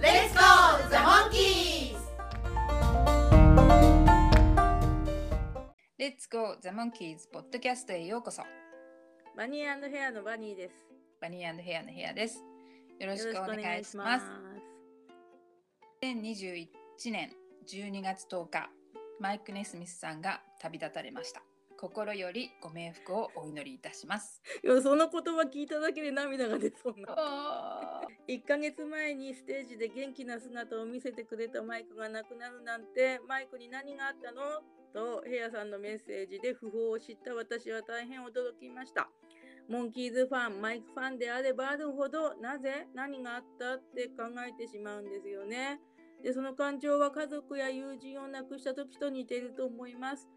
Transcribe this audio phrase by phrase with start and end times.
[0.00, 1.96] Let's go, the monkeys!
[5.98, 8.42] Let's Go The Monkeys ポッドキャストへようこそ。
[9.36, 10.74] バニーヘアのバニーです。
[11.20, 12.42] バニーヘアの部屋です。
[12.98, 14.24] よろしくお願いします。
[16.02, 16.68] 2021
[17.10, 17.32] 年
[17.66, 18.70] 12月10日
[19.18, 21.42] マイク・ネスミスさんが旅立たれました
[21.80, 24.42] 心よりご冥福をお祈りいたします。
[24.64, 27.14] いやその言葉聞いただけで涙が出そうな。
[28.28, 34.42] 1ヶ月前にステージで元気な姿を見せてくれたマイクが亡くなるなんてマイクに何があったの？
[34.92, 39.08] とヘアさんのメッセージで訃報を知った私は大変驚きました。
[39.68, 45.78] モンキーズファンマイクファンであればあるほどなぜ何があったって考えてしまうんですよね。
[46.24, 50.28] でその感情は家族や友人を亡くした時と似ていると思います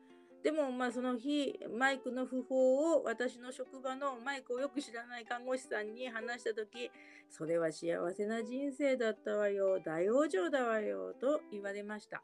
[0.44, 6.89] でもまあその日マイクの訃報を私の職場のマイクをよく知らない看護師さんに話した時
[7.30, 12.23] それは幸せな人生だったわよ大往生だわよと言われました、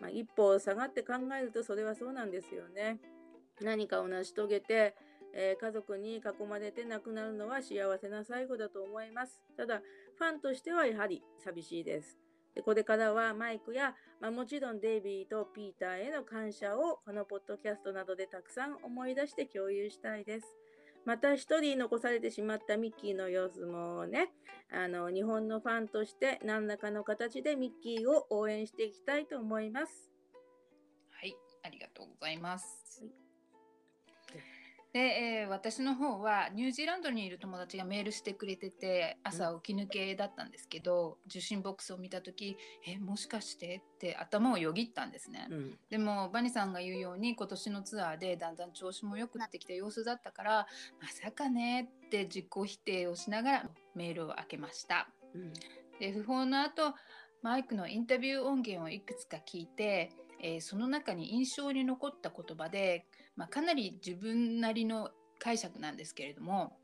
[0.00, 2.98] まあ、一歩下がって考えるとそれはそうなんですよね。
[3.60, 4.94] 何かを成し遂げて、
[5.34, 9.42] えー、家族に囲まれて亡くなるのは幸せな最後だと思います。
[9.56, 9.80] ただ
[10.18, 12.25] ファンとしてはやはり寂しいです。
[12.56, 20.46] でこれからはマイクや、まあ、もちろんデイビーとピーターへの感謝をこのポッドキャストなどでたくさん思い出して共有したいです。
[21.04, 24.32] また一人残されてしまったミッキーの様子もね、
[24.72, 30.10] あの日本のファンとして何らかの形でミッキーを応援していきたいと思います。
[31.10, 33.02] はい、ありがとうございます。
[33.02, 33.25] はい
[34.96, 50.66] で、えー、私の方はニュージーランドにいる友達がメールしてくれてて朝起き抜けだったんですけど、受信ボックスを見た時えもしかしてって頭をよぎったんですね、うん、でもバニさんが言うように今年のツアーでだんだん調子も良くなってきた様子だったから
[51.02, 55.52] まさかねって自己否定をしながらメールを開けました、うん、
[56.00, 56.94] で訃報の後
[57.42, 66.78] マイクのインタビュー音源をいくつか聞いて、えー、その中に印象に残った言葉でまあ、かなり自分なりの解釈なんですけれども、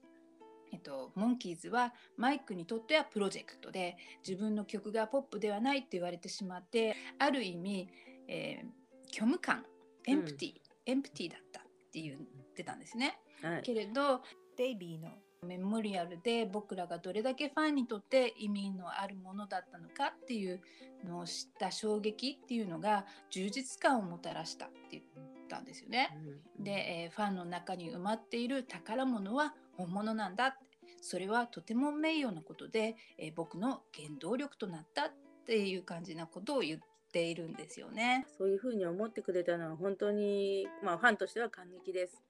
[0.72, 3.96] えっと、モンキーズはマイクにとってはプロジェクトで
[4.26, 7.88] 自分の曲がポップではないって言われてしまってある意味、
[8.28, 9.64] えー、虚無感
[10.06, 12.16] エンプティ、うん、エンプティだったって言っ
[12.54, 13.18] てたんですね。
[13.42, 14.20] はい、けれど
[14.56, 15.08] デイビーの
[15.46, 20.60] メモリアルで僕らがどれだけファンにとって意味のあるものだったのかっていう
[21.04, 25.02] のを知った衝撃っていうのが充実感をもたらしたっていう
[25.42, 26.16] ったんですよね。
[26.58, 30.56] で、えー、ファンの中に埋まっている宝物は本物なんだ
[31.02, 35.10] それはとても名誉なことで、えー、僕の原動力となったっ
[35.46, 36.80] ていう感じなことを言っ
[37.12, 38.26] ているんですよね。
[38.38, 42.22] そういうふうに思ってくれたのは本当に、まあ、ファンとしては感激です。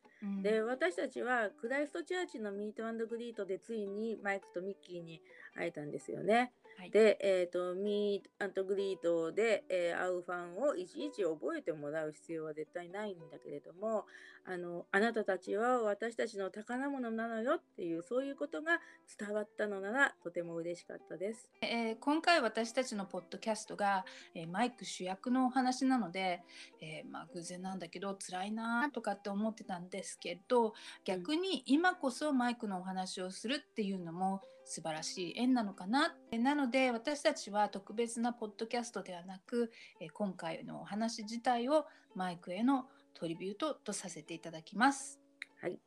[0.43, 5.21] で私たちはクライストチャーチのミートアンドグリートでついにマイクとミッキーに
[5.57, 6.53] 会えたんですよね。
[6.79, 14.05] はい、で、えーと、ミートグリートで、えー、会うファンをいちいち覚えてもらう必要は絶対ないんだけれども
[14.45, 18.81] あのあなたたちは私たちの宝物なのよっていうそういうことが
[19.19, 24.05] 伝わったのならとても嬉しかったです、えー、今回私たちのポッドキャストが、
[24.35, 26.43] えー、マイク主役のお話なので、
[26.81, 36.17] えまあ、偶然なんだけど辛いなとかって思ってたんですけど逆に今こそマイクのお話をするっていうのも素晴らしい縁なのかな？
[36.33, 39.71] なので私たちは特別なポッドキャストではなく
[40.15, 41.85] 今回のお話自体を
[42.15, 45.21] マイクへのトリビュートとさせていただきます。
[45.61, 45.79] はい、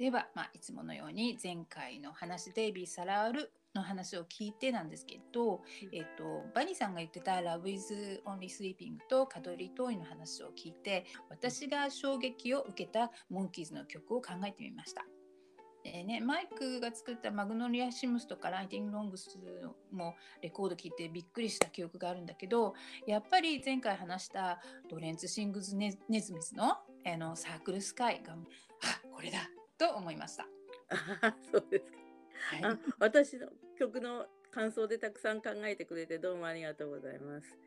[0.00, 15.04] では、まあ、いつものように前回の話デイビー・サラールの話を聞いてなんですけど、えっと、バニーさんが言ってた「Love is Only Sleeping」と「カドリトイ」の話を聞いて私が衝撃を受けたモンキーズの曲を考えてみました。
[15.84, 19.38] えーね、マイクが作ったマグノリア・シムスとかライティング・ロングス
[19.92, 22.74] もレコード聴いてびっくりした記憶があるんだけど
[23.06, 24.60] やっぱり前回話した
[24.90, 28.36] ロレンツ・シングズネ・ネズミスのあのサークル・スカイがあ
[29.14, 30.46] これだと思いました。
[31.52, 33.48] そうですか、はい、あ私の
[33.78, 37.58] 曲の感想でたくさん考えてくれてどうもありがとうございます。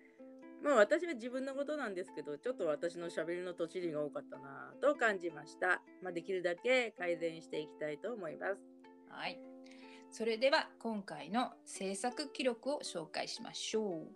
[0.63, 5.81] まあ私は自分のことなんですけど、ちょっと私のしゃべりのとちりが多かったなと感じました。
[6.01, 8.61] まあ、できるだけ改善していきたいと思います。
[9.09, 9.39] はい。
[10.11, 14.07] それでは今回の制作記録を紹介しましょう。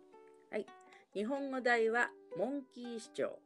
[0.51, 0.65] はい。
[1.13, 3.39] 日本語題はモンキー市長。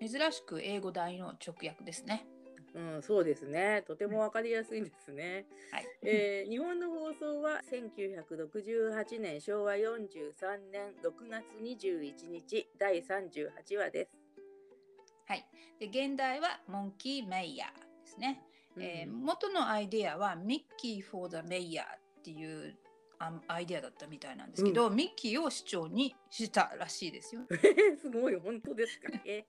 [0.00, 2.26] うん、珍しく英語題の直訳ですね。
[2.74, 3.82] うん、そうですね。
[3.86, 5.46] とてもわかりやすいですね。
[5.72, 5.86] はい。
[6.02, 14.16] えー、日本の放送は1968年昭和43年6月21日第38話です。
[15.26, 15.46] はい。
[15.78, 18.42] で現代はモンキーメイヤーですね。
[18.76, 22.76] うん、えー、元のアイデアはミッキー・フォー・ザ・メイヤーっていう
[23.48, 27.42] アイデアだったみたいなんですけど、うん、ミッキーを市長にしたらしいですよ。
[28.00, 29.10] すごい本当ですか？
[29.26, 29.44] え？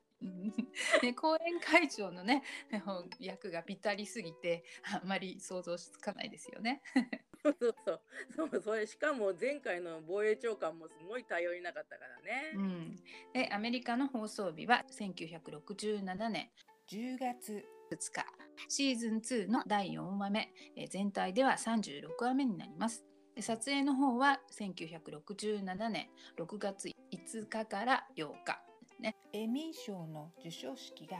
[1.01, 2.43] で 講演会長のね
[3.19, 6.81] 役がぴったりすぎてあんまり想像つかないですよね。
[7.43, 8.01] そうそう
[8.35, 12.51] そうそれしかも前回の防衛長官もすごい頼りなかったからね。
[12.53, 12.95] うん、
[13.33, 16.51] でアメリカの放送日は1967年
[16.87, 18.25] 10月2日
[18.67, 20.53] シーズン2の第4話目
[20.89, 23.03] 全体では36話目になります。
[23.39, 28.61] 撮影の方は1967年6月5日から8日
[29.01, 29.17] ね。
[29.33, 31.17] エミー賞の授賞式が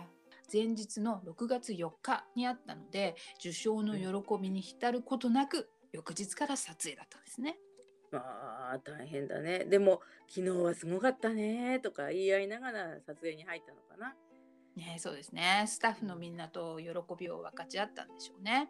[0.52, 7.58] 前日の6月4日にあったので受賞の喜びに浸ることなく翌日から撮影だったんですね。
[8.14, 9.66] ああ大変だね。
[9.66, 14.16] でも昨日はすごかったねとか言い合いながら撮影に入ったのかな。
[14.76, 15.66] ねそうですね。
[15.68, 18.70] スタッフのみんなと喜びを分かち合ったんでしょうね。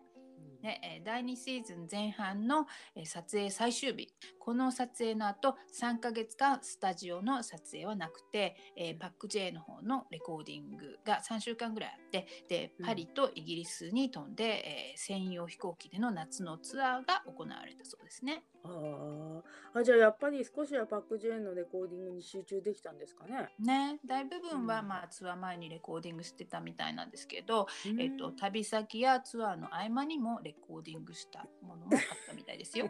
[0.61, 2.67] ね、第2シーズン前半の
[3.05, 4.09] 撮影最終日
[4.39, 18.43] この撮影の後3ヶ月間スタジオの撮影はなくて、えー、パック J の方のレコーディングが3週間ぐらいあってでパリとイギリスに飛んで、えー、専用飛行機での夏のツアーが行われたそうですね。
[18.63, 19.41] あ
[19.73, 23.49] あじゃあやっぱり少しはパック J のレコーディングに集中できたんですかね。
[23.59, 32.89] ね大部分は、まあ、ツアー前にレコーディングしてたみたいなんですけど、うん、えっと、旅先やツアーの合間にもレコーディングしたものもあったみたいですよ。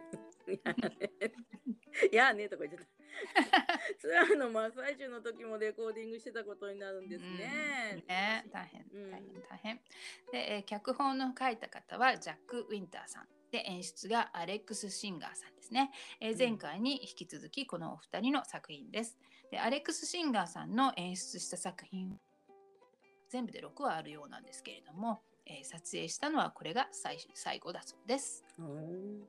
[2.12, 2.90] い やねとか言ってた。
[4.00, 7.92] ツアーの真っ最中の時もレコーディングしてたことになるんですね。
[7.94, 9.82] うん、ね大変大変大変。
[10.32, 13.28] で、えー、脚本の書いた方はジャック・ウィンターさん。
[13.52, 15.92] で演出がアレックス・シンガーさんですね、
[16.22, 19.20] えー、前回に引き続きこのお二人の作品です
[19.52, 22.18] でアレックス・シンガーさんの演出した作品
[23.32, 28.44] 全部で6話あるようなんですけれども、えー、撮影したのはこれが最最後だそうです。
[28.58, 29.20] うん、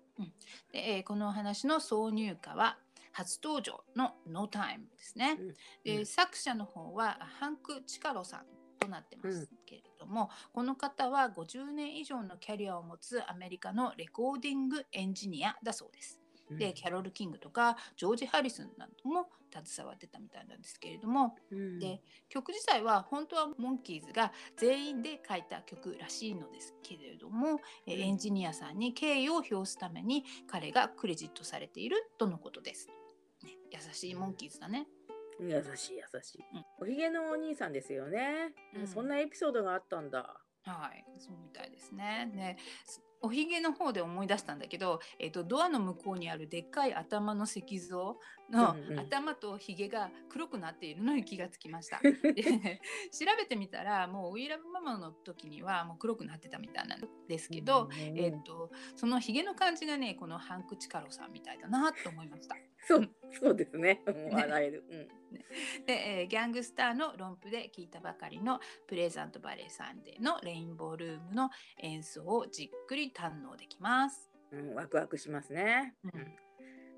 [0.72, 2.78] でえー、このお話の挿入歌は
[3.12, 5.36] 初登場の「No Time」ですね。
[5.38, 5.54] うん、
[5.84, 8.46] で作者の方はハンク・チカロさん
[8.78, 16.21] となってますけれども、うん、この方は50年以上のキャリアを持つアメリカのレコーディングエンジニアだそうです。
[16.58, 22.00] でキャロル・キングとかジョージ・ハリスンなども携わってたみたいなんですけれども、うん、で
[22.30, 32.88] 曲自体は本当はモンキーズが全員で書いた曲らしいのですけれども、うん、エンジニアさんに敬意を表すために彼がクレジットされているとのことです。
[33.44, 34.86] ね、優しいモンキーズだね。
[35.40, 40.40] 優しい優しい、うん、おひげのお兄さんですよね、うん、そんなエピソードがあったんだ。
[40.64, 42.30] はいそうみたいですね。
[42.32, 42.56] ね
[43.22, 48.18] おひげの方で思い出したんだけど、えーと、ドアの向こうにあるでっかい頭の石像
[48.50, 52.00] の頭とひげが黒くなっているのに気がつきました。
[52.02, 52.10] で
[53.10, 62.56] 調べてみたらもうウィーラブママの時にはもう黒くなってたみたいなんですけど、うん、えーと、そのひげの感じがねこのハンク・チカロさんみたいだなと思いました。
[62.86, 64.84] そうそうですね笑える。
[64.90, 65.21] うん
[65.86, 74.30] で、えー、ギャングスターの論譜で聞いたばかりのプレザントバレーサンデーのレインボールームの演奏をじっくり堪能できます。
[74.50, 75.94] うん、ワクワクしますね。
[76.04, 76.36] うん、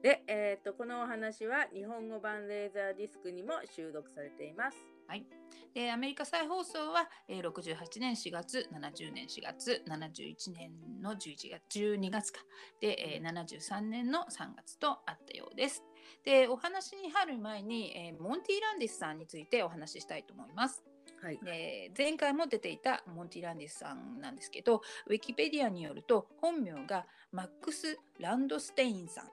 [0.02, 4.76] で、えーと、このお話は日本語版レーザーディスクにも収録されています。
[5.06, 5.26] はい、
[5.74, 10.72] でアメリカ再放送は、えー、68年4月70年4月71年
[11.02, 12.40] の11月12月か
[12.80, 15.82] で、えー、73年の3月とあったようです。
[16.24, 20.82] でお話に入る前に、えー、モンティ・ランディスさんについてお話ししたいと思います。
[21.22, 29.28] はい、で前回も出ていたモンティ・ランディスさんなんですけどウィキペディアによると本名がマックス・ランドステインさん。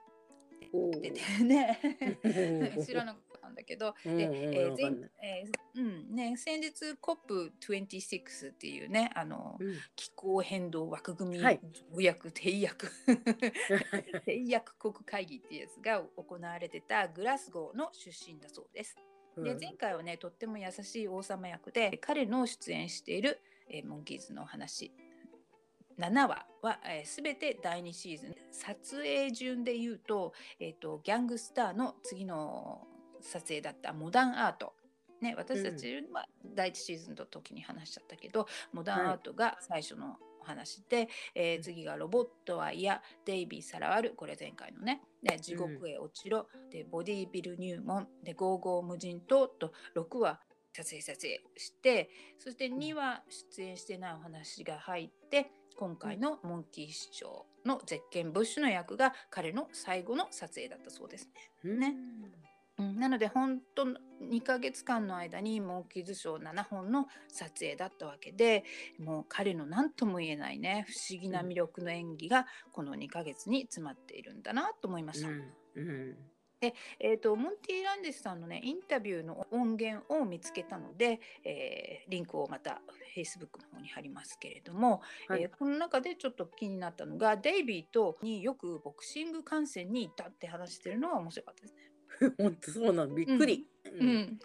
[0.72, 1.78] 出てね。
[2.86, 4.74] 知らなかったんだけど、で、え
[5.22, 12.90] えー、うんね、先日 COP26 っていうねあの、うん、気候変動枠組み条約締約
[14.26, 18.96] 締約国会議っていうやつが行われてたグラスゴーの出身だそうです。
[19.36, 24.92] で前回はねとっても優しい王様役で彼の出演している、えー、モンキーズのお話。
[25.98, 28.34] 7話は、えー、全て第2シーズン。
[28.50, 32.86] 撮影順で言うと,、えーと、ギャングスターの次の
[33.22, 34.74] 撮影だったモダンアート。
[35.20, 38.40] ね、私たちは第1シーズンの時に話しちゃったけど、
[38.72, 50.40] うん、モダンアートが最初のお話で、えー、次が「ロボットは嫌」「デイビーさらわる」これ前回のね「で地獄へ落ちろ」で「ボディビル入門」で「ゴーゴー無人島」と6は
[50.72, 61.28] 撮影撮影してそして2は出演してないお話が入って今回のモンキー市長のゼッケン・ブッシュの役が彼の最後の撮影だったそうです
[61.64, 61.92] ね。
[61.92, 61.96] ね
[62.78, 68.64] うん、なので本当2ヶ月間の間にモンキーズショー7本の撮影だったわけで
[68.98, 75.28] もう彼の何とも言えないね不思議な魅力の演技がこの2ヶ月に詰まっているんだなと思いました。
[75.28, 75.42] うん
[75.76, 76.16] うん
[76.62, 82.80] で、えーと、モンティ・ランデスさんのねインタビューの音源を見つけたので、えー、リンクをまた
[83.16, 91.91] Facebook の方に貼りますけれども、はい、えー、この中でちょっと気になったのがデイビーとによくボクシング観戦に行ったって話してるのは面白かったですね。
[92.38, 93.66] 本当そうなのびっくり。
[93.84, 94.40] うん、うん、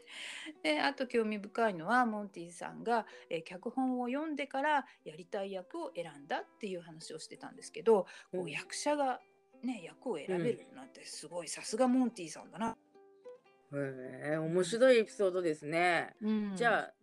[0.63, 9.21] であと興味深いのはモンティさんが、えー、脚本を読んでからやりたい役を選んだっていう話をしてたんですけど、こう役者が
[9.63, 12.77] ね役を選べるなんてすごい、さすがモンティさんだな。
[13.73, 16.15] へえ面白いエピソードですね。
[16.21, 16.93] うん、じゃあ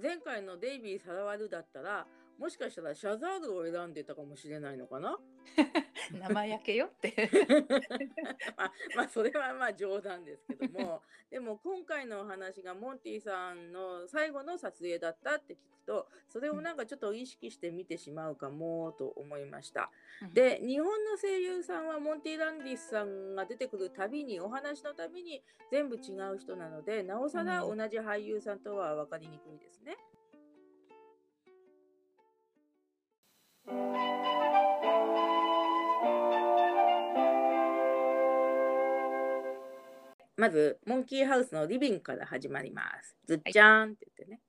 [0.00, 2.06] 前回のデイビー・サラワルだったら
[2.38, 5.16] もしかしたらシャザールを選んでたかもしれないのかな？
[6.12, 7.14] 生焼けよって。
[8.56, 11.02] まあ、まあそれはまあ冗談ですけども。
[11.30, 19.90] でも今回のお話がモンティさんの最後の撮影だったって聞くとそれをなんかちょっと意識して見てしまうかもと思いました。
[20.32, 29.96] で日本の声優さんはモンティ・ランディスさんが出てくるたびにお話のたびに全部違う人なのでなおさら同じ俳優さんとは分かりにくいですね。
[40.36, 43.16] まず、モンキーハウスのリビングから始まります。
[43.26, 44.40] ずっちゃんって言ってね。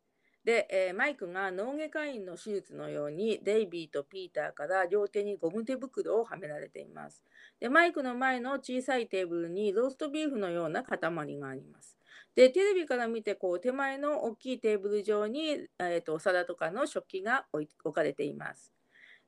[0.43, 7.23] で、えー、マイクが脳外科医の手術のようにデイビーとピーターから両手にゴム手袋をはめられています。
[7.59, 11.97] で、マイクの前の小さいテーブルにローストビーフのような塊があります。
[12.35, 18.74] で、テレビから見てこう手前の大きいテーブル上に、えーと、お皿とかの食器が置かれています。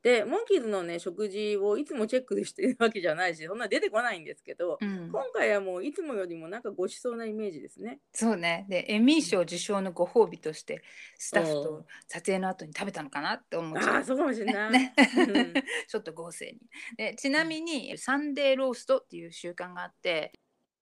[0.03, 7.99] でモンキーズのね食事をいつもチェックしてるわけじゃないしそんな出てこないんですけど、うん、今回はもういつもよりもなんかごちそうなイメージですね。
[8.13, 8.65] そうね。
[8.69, 10.83] でエミー賞受賞のご褒美として
[11.17, 14.93] スタッフと撮影の後に食べたのかなって思うあそうかもしれない、ね
[15.87, 16.59] ちょっと合成に。
[16.97, 20.31] でちなみにサンデーローストっていう習慣があって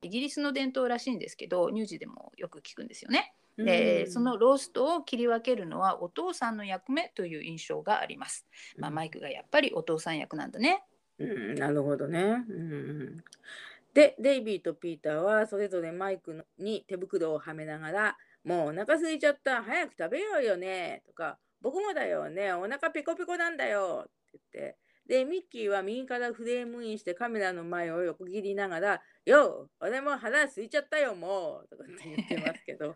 [0.01, 3.33] イギリスの伝統らしいんですけど乳児でもよく聞くんですよね。
[3.57, 8.45] でそのローストを切り分けるのはお父さんの役目という印象があります。
[8.77, 10.83] まあ、マイクがやっぱりお父さん役なんだね。
[11.19, 12.43] うん、なるほどね。
[12.49, 13.23] うん、
[13.93, 24.77] でデイビーとピーターはそれぞれマイクに手袋をはめながら「もうお腹空いちゃった早く食べようよね」とか「僕もだよねお腹ペコペコなんだよ」って言って。
[25.07, 32.95] で、ミッキーは右からフレームインしてカメラの前を横切りながら、よ俺も腹空いちゃったよ、もうとかって言ってますけど。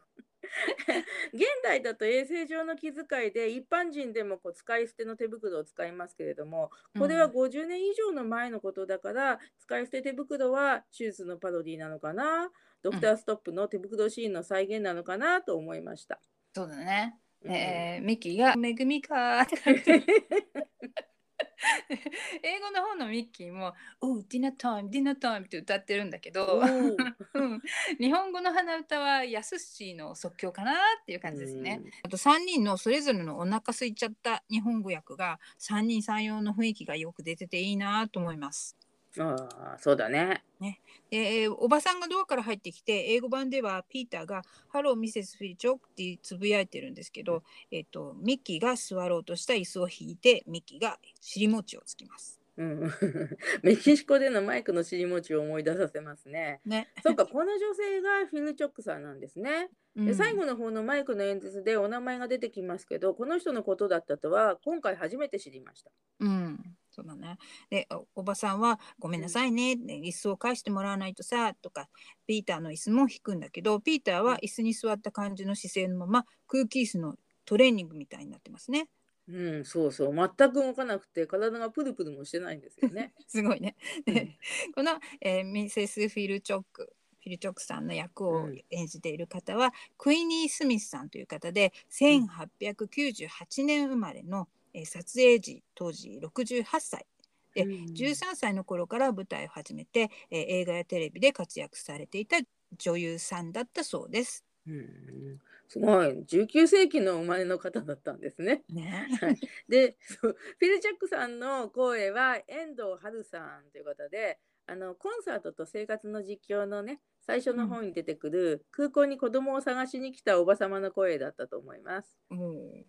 [1.34, 12.52] 現代だと衛生上の気遣いで一般人でもこう使い捨ての手袋を使いますけれどもこれは50年以上の前のことだから、うん、使い捨て手袋は手術のパロディなのかな？
[12.82, 16.20] ドクターストップの手袋シーンの再現なのかなと思いました。
[16.54, 19.46] そうだね、えー、ミキが「めぐみか」
[22.44, 26.62] 英語の方のミッキーも「おうディナータイムディナータイム」って歌ってるんだけど、
[28.00, 31.82] 日本語の鼻歌はやすしの即興かなっていう感じですね。
[32.04, 38.78] あと3人のそれぞれのお腹空いちゃった日本語訳が3人3様の雰囲気がよく出てていいなと思います。
[39.18, 40.44] ああ、そうだね。
[40.60, 40.80] ね
[41.12, 52.40] えー、おばさんがドアから入ってきて、英語版ではピーターがハローミセス・フィルチョークってつぶやいてるんですけど、えっ、ー、と、ミッキーが座ろうとした椅子を引いて、ミッキーが尻餅をつきます。
[52.58, 52.92] うん、
[53.64, 56.60] メキシコでのマイクの尻餅を思い出させますね。
[56.66, 59.70] ねそうか、この女性がフィルチョックさんなんですね。
[59.96, 65.92] で最後の方のマイクの演説でお名前が出てきますけど、この人のことだったとは今回初めて知りました。
[66.20, 67.38] うんそうだね。
[67.70, 71.90] でお、おばさんは、ごめんなさいね、椅子を返してもらわないとさ、とか、
[72.28, 77.16] ピーターの椅子も引くんだけど、ピーターは椅子に座った感じの姿勢のまま、空気椅子の
[77.46, 78.90] トレーニングみたいになってますね。
[79.28, 83.14] うん、そうそう、全く動かなくて、体がプルプルもしてないんですよね。
[83.28, 83.76] すごいね。
[84.06, 84.38] で、
[84.74, 86.94] この、えー、ミセス・フィルチョック。
[87.22, 97.06] フィル・チョックさんの役を演じている方は、うん、クイニー・スミスさんという方で1898年生まれのえー、撮影時当時68歳
[97.54, 102.38] で、うん、13歳の頃から舞台を始めて、えー、映画やテレビで活躍されていた
[102.78, 104.46] 女優さんだったそうです。
[104.68, 108.64] うん、すごい19世紀の生まれの方だったんですね。
[108.70, 109.08] ね。
[109.20, 122.18] はい、でフィル・チャックさんの声は遠藤春さんという方であのコンサートと生活の実況のね最初の方に出てくる、空港に子供を探しに来たおば様の声だったと思います。
[122.32, 122.86] うん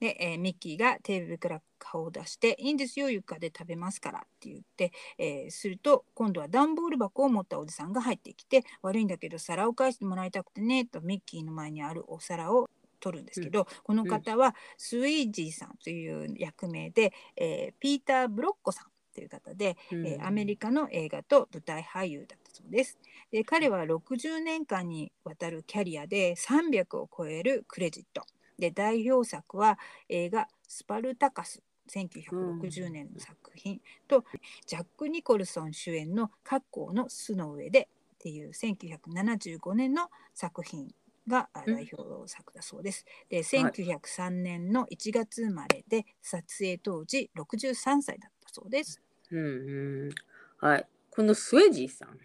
[0.00, 12.68] で、えーミッキーがテーブルから顔を出して「いいんですよ床で食べますから」って言って、えーすると今度は段ボール箱を持ったおじさんが入ってきて「悪いんだけど皿を返してもらいたくてね」とミッキーの前にあるお皿を
[13.00, 22.98] 取るんですけど、この方はスウィージーさんという役名で、えーピーター・ブロッコさんという方で、えーアメリカの映画と舞台俳優だったそうです。
[23.30, 28.24] で彼は60年間にわたるキャリアで300を超えるクレジット。
[28.60, 34.24] で代表作は映画「スパルタカス」1960年の作品と、
[34.66, 40.94] ジャック・ニコルソン主演の「格好の巣の上で」っていう1975年の作品
[41.26, 43.04] が代表作だそうです。
[43.28, 49.00] で1903年の1月生まれで撮影当時63歳だったそうです。
[49.30, 50.10] うんうん。
[50.58, 52.18] はい、このスウェジーさん、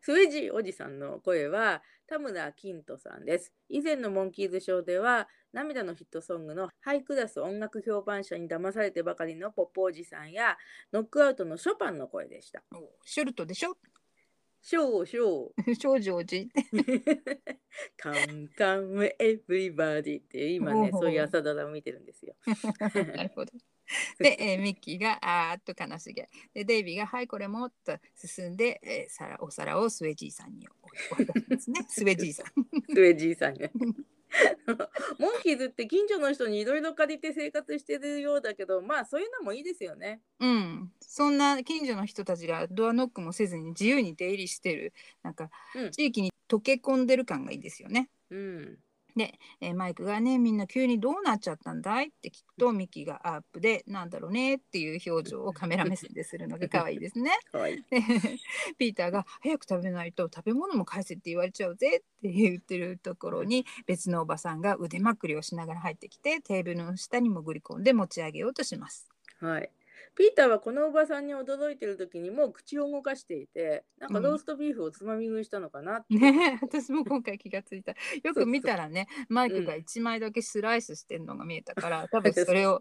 [0.00, 3.52] スウェジーおじさんの声は田村金人さんです。
[3.68, 10.56] 以前のモンキーズショーでは涙のヒットソングのハイクラス音楽評判者に騙されてばかりのポップおじさんや
[10.92, 12.62] ノックアウトのショパンの声でした。
[12.74, 13.76] おショルトでしょ？
[14.60, 15.74] ショーショー。
[15.80, 16.46] 少女寺
[17.96, 22.34] カンカンエブリバディって今ねそういう朝ドラを見てるんですよ。
[23.14, 23.52] なるほど。
[24.18, 26.28] で、えーミッキーがあーっと悲しげ。
[26.54, 30.66] で、デイビーがはいこれもっと進んで、えー皿お皿をスウェジーさんに
[31.10, 31.84] 置いてますね。
[31.88, 32.46] スウェジーさん。
[32.46, 32.50] ス
[32.90, 33.70] ウェジーさんが。
[35.18, 40.20] モンキーズって近所の人にいろいろ借りて生活してるようだけどまあそういうのもいいですよね。
[40.40, 48.10] うん、そんな近所の人たちがドアノックもせずに自由に出入りしてるなんかうん地域に溶け込んでる感がいいですよね。
[48.30, 48.78] うん。
[49.22, 52.08] えーマイクがねみんな急にどうなっちゃったんだい？
[52.08, 57.30] って聞くとミッキーがアップでなんだろうねっていう表情をカメラ目線でするのが可愛いですね。
[58.78, 69.08] ピーターが「早く食べないと食べ物も返せって言われちゃうぜ」って言ってるところに別のおばさんが腕まくりをしながら入ってきてテーブルの下に潜り込んで持ち上げようとします。
[69.40, 69.70] はい。
[70.16, 76.14] ピーターはこのおばさんに驚いてる時にもう口を動かしていてなんかローストビーフをつまみ食いしたのかなって。
[76.14, 76.54] ね。
[76.54, 77.94] え 私も今回気がついた。
[78.22, 82.80] よく見たらねマイクが1枚だけスライスしてるのが見えたから、 多分それを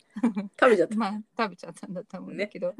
[0.59, 0.95] 食べちゃった。
[0.95, 2.75] まあ食べちゃったんだと思うんだけど、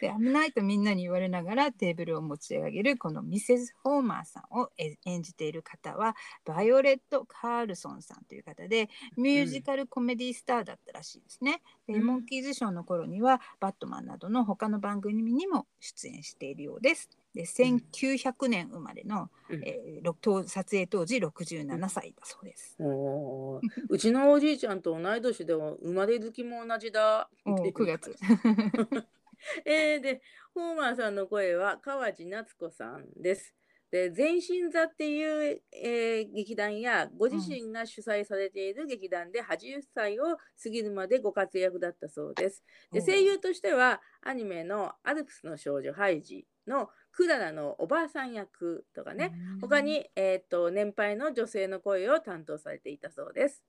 [0.00, 11.62] で危ないとみんなに言われながらテーブルを持ち上げるこのミセス・ホーマーさんをえ演じている方はバイオレット・カールソンさんという方でミュージカルコメディスターだったらしいですね。
[11.86, 12.06] でうん。
[12.06, 17.10] モンキーズショーの頃にはバットマンなどの他の番組にも出演しているようです。
[17.34, 22.76] で1900年生まれの、うんえー撮影当時67歳だそうです。
[22.78, 27.28] おーうちのおじいちゃんと同い年でも生まれ月も同じだ。
[27.44, 28.14] おー9月。
[29.66, 30.22] えー、で、
[30.54, 33.52] ホーマーさんの声は川地夏子さんです。
[33.90, 42.64] で、全身座っていう、えー劇団やご自身が主催されている劇団で80歳を過ぎるまでご活躍だったそうです。
[42.92, 53.62] で、声優としてはアニメのアルプスの少女ハイジのクララのおばあさん役とかね、他に、えー、と年配の女性の声を担当されていたそうです。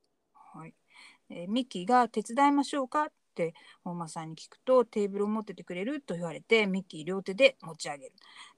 [0.54, 0.74] はい。
[1.30, 3.08] えーミッキーが手伝いましょうか？
[3.46, 8.12] って本間さんに聞くとテーブルを持っててくれると言われてミッキー両手で持ち上げる。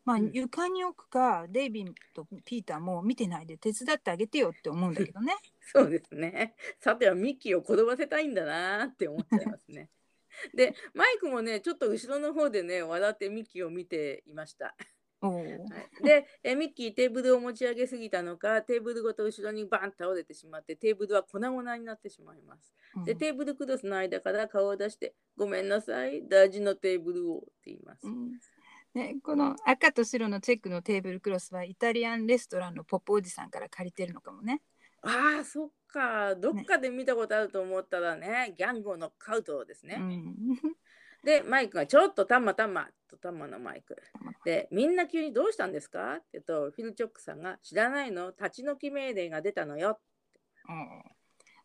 [0.07, 5.35] まあ、うん床に置くかデイビーとピーターも見てないで手伝ってあげてよって思うんだけどね。
[5.61, 6.55] そうですね。
[6.79, 9.91] さてはミッキーを転ばせたいんだなーって思っちゃいますね。
[10.55, 14.75] で、マイクもね、ちょっと後ろの方でね、笑ってミッキーを見ていました。
[16.03, 22.73] でえ、ミッキーテーブルを持ち上げすぎたのか、テーブルごと後ろにバンと倒れてしまって、テーブルは粉々になってしまいます。
[23.05, 28.07] で、うんテーブルクロスの間から顔を出して、ごめんなさい、大事のテーブルをって言います。
[28.07, 28.33] うん
[28.95, 34.63] ね、この赤と白のチェックのテーブルクロスはイタリアンレストランのポップおじさんから借りてるのかもね。
[35.03, 36.35] ああ、そっか。
[36.35, 39.97] どっかで見たことあると思ったらね、ギャングをノックアウトですね。
[39.99, 40.37] うん、
[41.25, 43.97] で、マイクがちょっとたまたまとたまのマイク。
[44.45, 46.15] で、みんな急にどうしたんですか？
[46.15, 48.31] って言うと、フィル・チョックさんが知らないの？
[48.31, 49.99] 立ち退き命令が出たのよ。
[50.69, 51.03] うん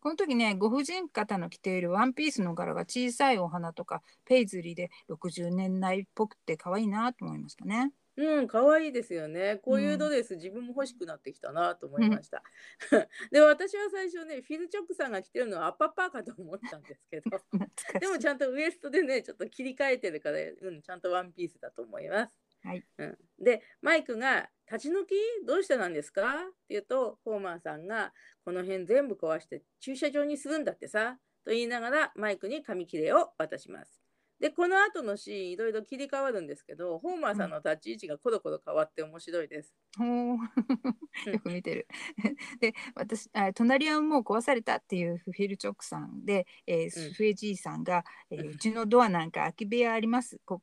[0.01, 7.91] この時ねご婦人方の着ているワンピースの柄が小さいお花とかペイズリーで60年代っぽくて可愛いなと思いましたね。
[8.17, 9.58] うん、可愛いですよね。
[9.58, 12.43] こういうドレス、自分も欲しくなってきたなと思いました。
[13.32, 17.30] で、私は最初ね、フィル・チョックさんが着てるのはアッパッパーかと思ったんですけど、
[17.99, 22.45] でもちゃんとウエストでね、ちょっと切り替えてるから、うん、ちゃんとワンピースだと思います。
[22.65, 25.13] はいうん、でマイクが「立ち退き？
[25.45, 28.12] どうしてなんですか?」って言うとホーマーさんが
[28.43, 34.04] 「この辺全部壊して駐車場にするんだってさ」と言いながらマイクに紙切れを渡します。
[34.39, 39.73] でこの後のシーンいろいろ切り替わるんですけどホーマーさんの立ち位置がコロコロ変わって面白いです。
[39.99, 40.35] うん、
[41.31, 41.87] よく見てる。
[42.59, 50.61] で私あ隣はもう壊されたっていうフィルチョックさんで、えー、フエジーさんが、えー、うちのドアなんか空き部屋ありますこ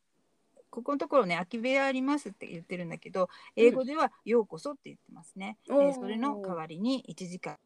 [0.69, 5.59] ここのところね空き部屋ありますって言ってるんだけど英語では「ようこそ」って言ってますね。
[5.69, 7.59] うん、それの代わりに1時間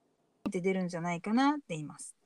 [0.50, 2.16] で出るんじゃないかなって言います。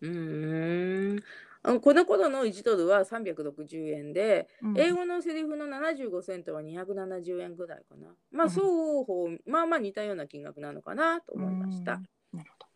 [0.00, 1.22] うん
[1.62, 8.08] この頃の1ドルは360円で、うん、英語のセリフの75セントは270円ぐらいかな。
[8.32, 12.00] まあ、双方、まあまあ似たような金額なのかなと思いました。
[12.32, 12.66] なるほど。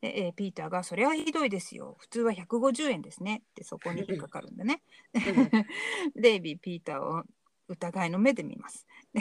[0.00, 1.96] で、えー、ピーターが、それはひどいですよ。
[1.98, 3.42] 普通は150円ですね。
[3.50, 4.82] ってそこに引っかかるんだね。
[6.14, 7.24] デイビー、ピーターを
[7.66, 8.86] 疑いの目で見ます。
[9.12, 9.20] で、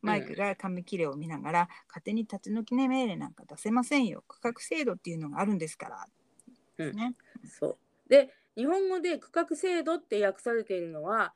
[0.00, 4.24] マイクが紙切れを見ながら、勝手に立ち退き命令なんか出せませんよ。
[4.26, 6.08] 区画制度っていうのがあるんですか
[6.78, 6.92] ら。
[6.92, 11.34] ね、うん、そうで日本語で区画制度って訳されているのは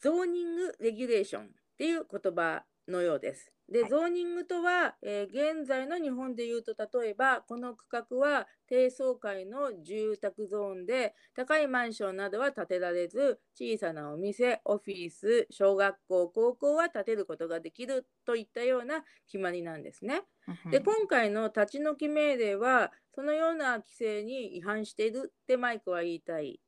[0.00, 3.52] ゾーニングレギュレーションっていう言葉のようです。
[3.70, 20.22] で、ゾーニングとは、えー、現在の日本でいうと例えばこの区画は低層階の住宅ゾーンで高いマンションなどは建てられず小さなお店オフィス小学校高校は建てることができるといったような決まりなんですね。
[20.70, 26.60] で今回の立ち退き命令はそのような規制に違反しているってマイクは言いたい。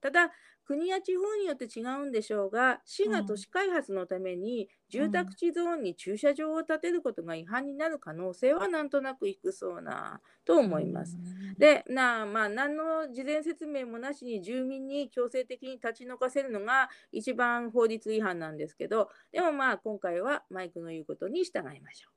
[0.00, 0.32] ただ
[0.68, 11.18] 国や地方によって違うんでしょうが市が都市開発のために住宅地ゾーンに駐車場を建てることが違反になる可能性はなんとなく低そうなと思います。
[11.56, 22.12] でなまあ何の事前説明もなしに住民に強制的に立ち退かせるのが一番法律違反なんですけどでもまあ今回はマイクの言うことに従いましょう。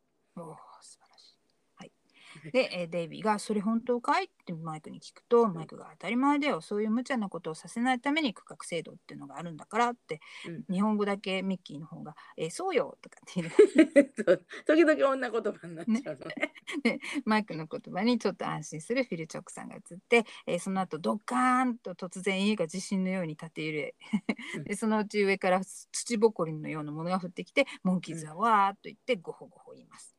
[2.52, 6.62] で、えデイビーが「それ本当かい?」ってマイクに聞くとマイクが「当たり前だよ。
[6.62, 14.46] そういう無茶なことをさせないために区画制度っていうのがあるんだから」って、うん、日本語だけミッキーの方が「えー、そうよ」とかって言う。
[14.66, 16.54] 時々女言葉になっちゃうのね。
[16.84, 17.00] ね。
[17.26, 23.96] マイクの言葉にちょっと安心するフィル・チョックさんが映って、えー、その後ドッカーンと突然家が地震のように立て揺れ。
[24.66, 30.16] でそのうち上から土ぼこりのようなものが降ってきてモンキーズはわーっと言ってゴホゴホ言います。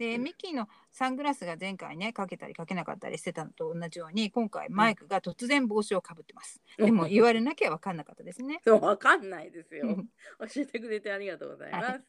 [0.00, 8.62] でミッキーのサングラスが前回ねかけたりかけなかったりしてたのと同じように今回マイクが突然帽子をかぶってます、うん、でも言われなきゃ分かんなかったですね。
[8.64, 10.02] そう分かんないですよ。
[10.38, 12.00] 教えてくれてありがとうございます、はい。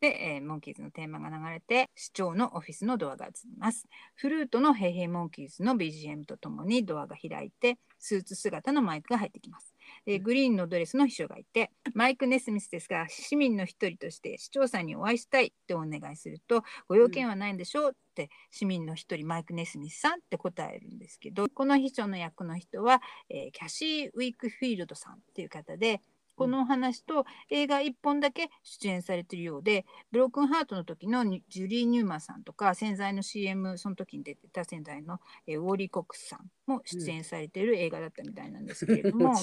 [0.00, 3.86] で、えー、モンキーズのテーマが流れて市長のオフィスのドアが映ります。
[4.14, 9.74] フルートのヘイヘイモンキーズの BGM とともにドアが開いてスーツ姿のマイクが入ってきます
[10.06, 26.00] えー、グリーンのドレスの秘書がいてマイク・ネスミスですが市民の一人として市長さんにお会いしたいってお願いするとご用件はないんでしょうって市民の一人マイク・ネスミスさんって答えるんですけどこの秘書の役の人は、えー、キャシー・ウィークフィールドさんっていう方で
[26.40, 39.36] このお話と映画1本だけ出演されてるようでブロークンハートの時のジュリー・ニューマンさんとか洗剤の CM その時に出てた洗剤の、えー、ウォーリー・コックスさんも出演されている映画だったみたいなんですけれども、うん、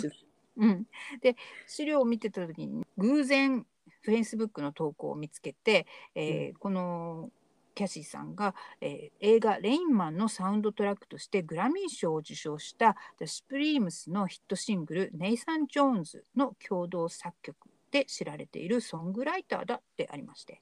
[1.22, 1.36] で
[1.68, 3.66] 資料を見てた時に偶然
[4.02, 7.30] フェイスブックの投稿を見つけて、えー、うん、この
[7.76, 17.56] キャシーさんが、えー、映画「レインマン」のサウンドトラックとしてグラミー賞を受賞した「The スプリームスのヒットシングル「ネイサン・ジョーンズ」の共同作曲
[17.92, 20.60] で知られているソングライターだってありまして。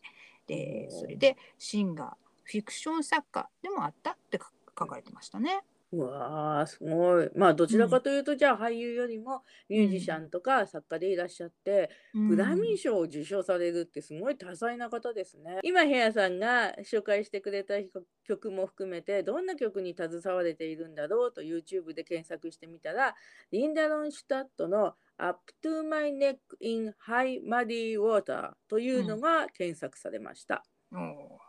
[0.47, 4.39] でそれでシンガーフィクション作家でもあったって
[4.77, 5.63] 書かれてましたね。
[5.97, 7.29] うわあ、すごい。
[7.35, 11.89] まあ、どちらかというと、じゃあ、俳優よりもミュージシャンとか作家でいらっしゃって、
[12.27, 15.59] グラミー賞を受賞されるってすごい多彩な方ですね。
[15.63, 17.75] 今、ヘアさんが紹介してくれた
[18.23, 23.15] 曲も含めて、どんな曲に携われているんだろうと YouTube で検索してみたら、
[23.51, 30.65] リンダ・ロンシュタットの Up to My Neck in High Muddy Water というのが検索されました。
[30.91, 31.44] お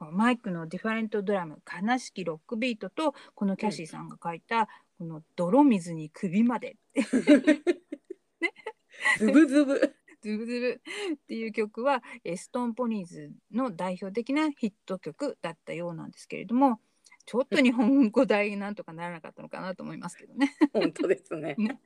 [0.00, 6.76] マイクのディファレントドラム悲しきロックビートとこのキャシーさんが書いた、この泥水に首まで。
[6.94, 7.04] ね、
[9.18, 9.94] ズブズブ。
[10.20, 10.80] ズブズブ
[11.14, 12.02] っていう曲は
[12.36, 16.80] ストーンポニーズの代表的なヒット曲だったようなんですけれども
[17.24, 20.56] ちょっと日本語題なんとかならなかったのかなと思いますけどね。
[20.72, 21.54] 本当ですね。
[21.58, 21.78] ね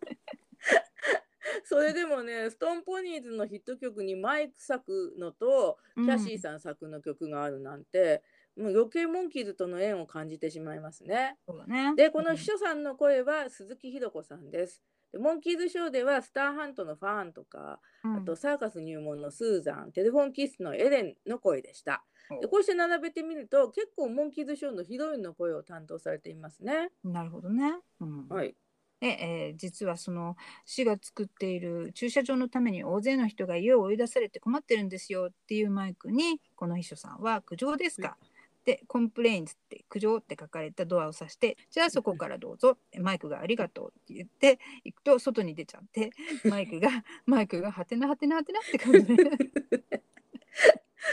[1.65, 8.23] それでもね、ストーンポニーズのヒット曲にマイク作のとキャシーさん作の曲があるなんて、
[8.57, 11.39] もう余計モンキーズとの縁を感じてしまいますね。
[11.67, 11.95] ね。
[11.97, 14.83] で、この秘書さんの声は鈴木ひろ子さんです。
[15.13, 22.03] でモンキーズショーではスターハントのファーンとか、あとサーカス入門のスーザンテレフォンキスのエレンの声でした。
[22.41, 26.89] でこうして並べてみると結構モンキーズショーのヒロインの声を担当されていますね。
[27.05, 28.55] なるほどね、うん、はい
[29.03, 38.17] で、えー、実はその市が作っている駐車場のために大勢の人が家を追い出されて困ってるんですよっていうマイクにこの秘書さんは苦情ですか、
[38.65, 46.13] で Complaints って苦情って書かれたドアを指してじゃあそこからどうぞマイクがありがとうって言って行くと外に出ちゃって
[46.45, 46.89] マイクが
[47.27, 49.17] マイクがはてなはてなはてなって感じで。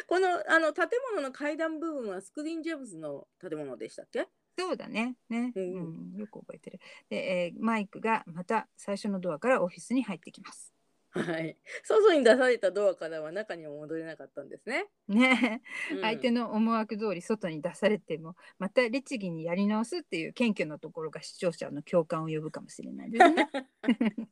[0.07, 4.27] このあの建物の階段部分はスクリーンジョブズの建物でしたっけ？
[4.59, 5.15] そうだね。
[5.29, 6.79] ね、うん、うん、よく覚えてる。
[7.09, 10.73] で、えー、マイクがまた最初のドアからオフィスに入ってきます。
[11.11, 11.57] はい。
[11.83, 14.85] 外に出されたドアからは中には戻れなかったんですね。
[15.07, 15.61] ね、
[15.93, 23.49] うん、相手の思惑通り外に出されてもまた律儀にやり直すっていう謙虚なところが視聴者の共感を呼ぶかもしれないですね。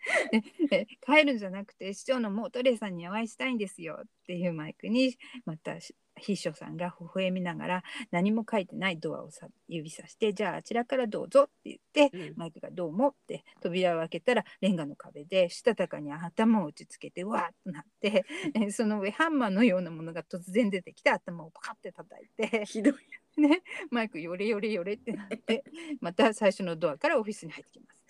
[1.06, 5.76] 帰るんじゃなくて市長のモートレーさんにお会いしたいんですよっていうマイクにまた
[6.16, 18.24] 秘書さんが微笑みながら何も書いてないドアをさ指さしてじゃああちらからどうぞって言って、うん、マイクがどうもって扉を開けたらレンガの壁でしたたかに頭を打ちつけてわーっとなって
[18.72, 22.64] その上ハンマーのようなものが突然出てきて頭をパカッて叩いて。
[22.66, 22.94] ひどい
[23.40, 25.64] ね、マイクよれよれよれってなって
[26.00, 28.04] また最初のドアからオフィスに入ってきます。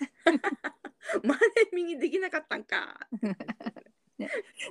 [1.23, 1.39] 前
[1.73, 2.99] 右できなかったんか。
[4.19, 4.29] ね、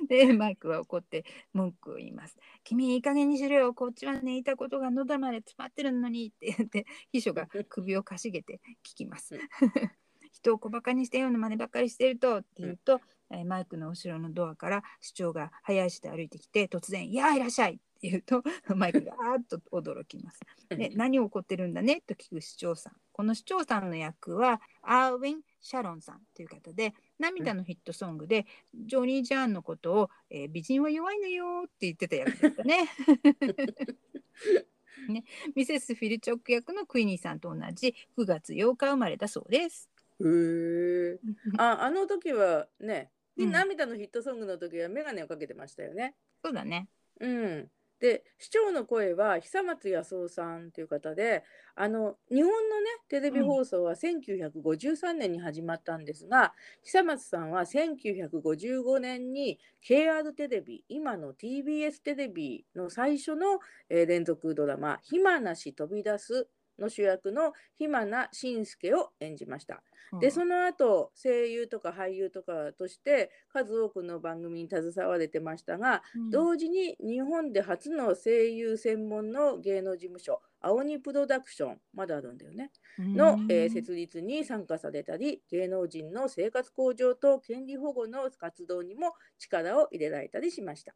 [0.08, 2.36] でマイクは怒って文句を言います。
[2.62, 9.36] 君いい加減にしろよこっちはねいたことが喉まで詰まってるのにって言って秘書が首をかしげて聞きます。
[10.32, 18.42] 人を小バカにしたような真似ばっかりしてるとって言うと、えマイクの後ろのドアから市長が早足で歩いてきて突然「いやいらっしゃい!」って言うと
[18.74, 20.40] マイクがあーっと驚きます。
[20.68, 22.02] で何起こってるんだね？
[22.06, 22.96] と聞く市長さん。
[23.12, 32.88] この市長さんの役はアーウィン・シャロンさんという方で涙のヒットソングでジョニー・ジャーンのことを、えー、美人は弱いのよって言ってた役ですね。
[35.08, 39.90] ね、ミセス・フィルチョック役のクイニーさんと同じ9月8日生まれたそうです。
[40.20, 41.18] へえ。
[41.58, 46.14] あ、あの時はね、うん、涙のヒットソングの時は眼鏡をかけてましたよね。
[46.44, 46.88] そうだね。
[47.20, 47.70] うん。
[48.00, 51.44] で市長の声は久松康夫さんという方で
[51.76, 56.50] あの日本のねテレビ放送は1953年に始まったんですが、うん、
[56.84, 63.60] 久松さんは1955年に KR テレビ今の TBS テレビの最初の、
[63.90, 66.48] えー、連続ドラマ「暇なし飛び出す」
[66.80, 69.82] の主役の暇名慎介を演じました。
[70.18, 90.92] でその後声優とか俳優とかとして数多くの番組に携われてましたが、うん、同時に日本で初の声優専門の芸能事務所青鬼プロダクションまだあるんだよねの、えー、設立に参加されたり芸能人の生活向上と権利保護の活動にも力を入れられたりしました。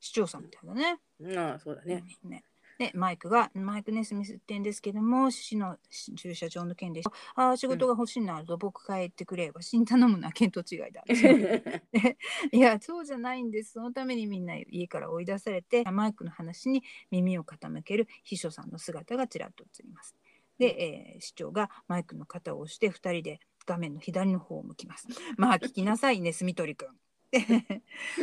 [0.00, 0.98] 市長さんみたいなね。
[1.36, 2.02] ああそうだね。
[2.24, 2.44] ね
[2.80, 5.76] でマイクがマイク・ネスミスってんですけども市の
[6.16, 7.02] 駐車場の件で
[7.34, 11.04] ああ仕事が欲しいなら僕帰ってくれば死ん頼むな見当違いだ。
[12.50, 13.72] いやそうじゃないんです。
[13.72, 20.16] そのためにみんな家から追い出されてマイクの話に耳を傾ける秘書さんの姿がちらっと映ります。
[20.58, 25.06] で、えー、市長がマイクの肩を押して2人で画面の左の方を向きます。
[25.36, 26.88] まあ聞きなさいねスミトリ君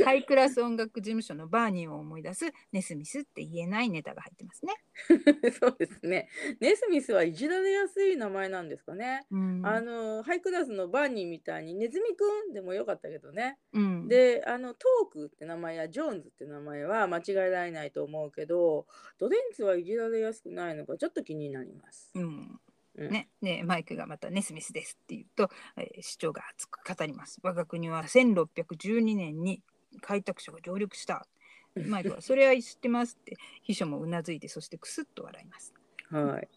[0.03, 4.73] ハイクラス音楽事務所のバーニーを思い出すネスミスって言えないネタが入ってますね。
[5.59, 6.27] そうですね。
[6.59, 9.25] ネスミスはいじられやすい名前なんですかね。
[9.31, 13.57] うん、あのハイクラスのバーニーみたいにネズミくんでもよかったけどね。
[13.73, 22.11] うん、で、あのトークって名前やジョーンズって名前は間違えられないと思うけど、ドレンツはいじられやすくないのかちょっと気になります。
[22.15, 22.59] うん
[22.97, 27.39] ね、ね、マイクがまたネスミスですって言うと、えー、市長が熱く語ります。
[27.43, 29.61] 我が国は1612年に
[30.01, 31.27] 開拓者が上陸した。
[31.87, 35.73] マイクはそれは知ってますって秘書もうなずいてそしてクスッと笑います。
[36.09, 36.49] はい。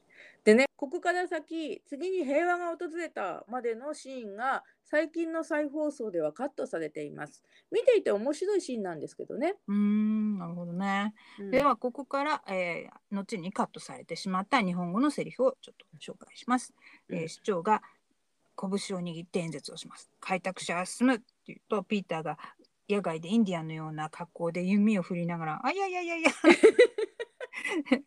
[0.45, 7.45] でねここから先次に平和が訪れたまでのシーンが最近の再放送ではカットされています。
[7.71, 9.55] 見ていて面白いシーンなんですけどね。
[9.69, 16.73] うんなるほどね、うん、ではここから、えー、後にカットされてしまった日本語のセリフをちょっと紹介します、
[17.09, 17.83] うん、えー、市長が
[18.59, 20.11] 拳を握って演説をします。
[20.19, 22.39] 開拓者は進むっていうとピーターが
[22.89, 26.31] 野外でインディアンのような格好で弓を振りながら「あいやいやいやいや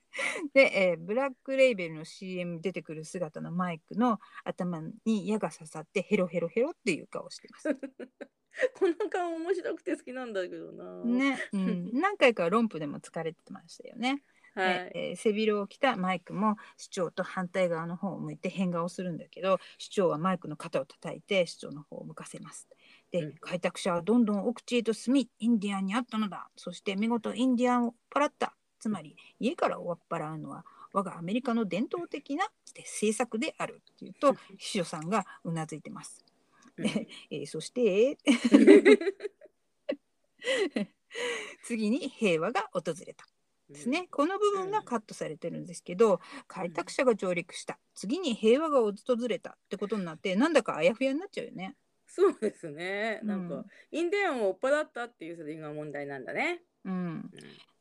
[0.53, 7.69] で、えー、ブラックレイベルの CM 出てくる姿のマイクの頭に矢が刺さってヘロヘロヘロっていう顔してます。
[8.75, 11.03] この顔面白くて好きなんだけどな。
[11.03, 14.23] ね、うん、 何回かロンプでも疲れてましたよね。
[14.55, 22.69] はいえー背広を着たマイクも市長と反対側の方を向いて変顔をするんだけど市長はマイクの肩を叩いて市長の方を向かせます。
[23.11, 36.25] で、うん開拓者はどんどん奥地へと進みインディアンに会ったのだそして見事インディアンを追っ払ったつまり家から追っ払うのは我がアメリカの伝統的な政策であるっていうと秘書さんがうなずいてます。
[36.75, 38.17] で えーそして
[41.63, 43.25] 次に平和が訪れた
[43.69, 44.09] ですね。
[44.11, 46.19] この部分がカットされてるんですけど、
[46.49, 47.79] 開拓者が上陸した。
[47.95, 48.93] 次に平和が訪
[49.29, 51.77] れたってことになって、なんだかあやふやになっちゃうよね。
[52.05, 53.21] そうですね。
[53.23, 56.61] なんか、うんインディアンを追っ払ったっていうそれが問題なんだね。
[56.83, 57.31] うん。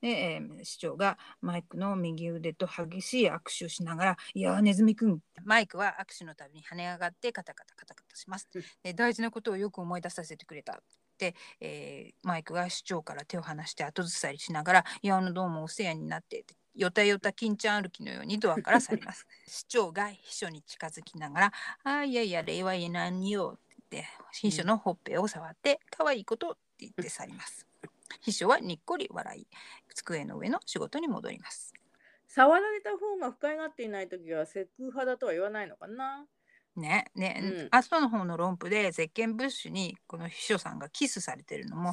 [0.02, 5.20] で、えー市長がマイクの右腕と激しい握手をしながら、いやー、ネズミくん。
[5.44, 8.62] マイクは握手のたびに跳ね上がってカタカタカタカタしますうん。
[8.82, 10.82] で大事なことをよく思い出させてくれた。
[11.18, 16.44] で、えーマイクが市長から手を離して後ずさりしながら、いや、あのどうもお世話になって。
[16.74, 19.26] よたよた金ちゃん歩きのようにドアから去ります。
[19.46, 21.52] 市長が秘書に近づきながら、
[21.84, 27.66] あーいやいや、礼は言えないよって言って、秘書のほっぺを触って、可愛いことって言って去ります。
[28.20, 29.46] 秘書はにっこり笑い、
[29.94, 31.72] 机の上の仕事に戻ります。
[32.28, 36.24] 触られた方が不快がっていないときはセクハラとは言わないのかな？
[36.74, 41.92] ね、ね、うんアストの方の論布でゼッケンブッシュにこの秘書さんがキスされてるのも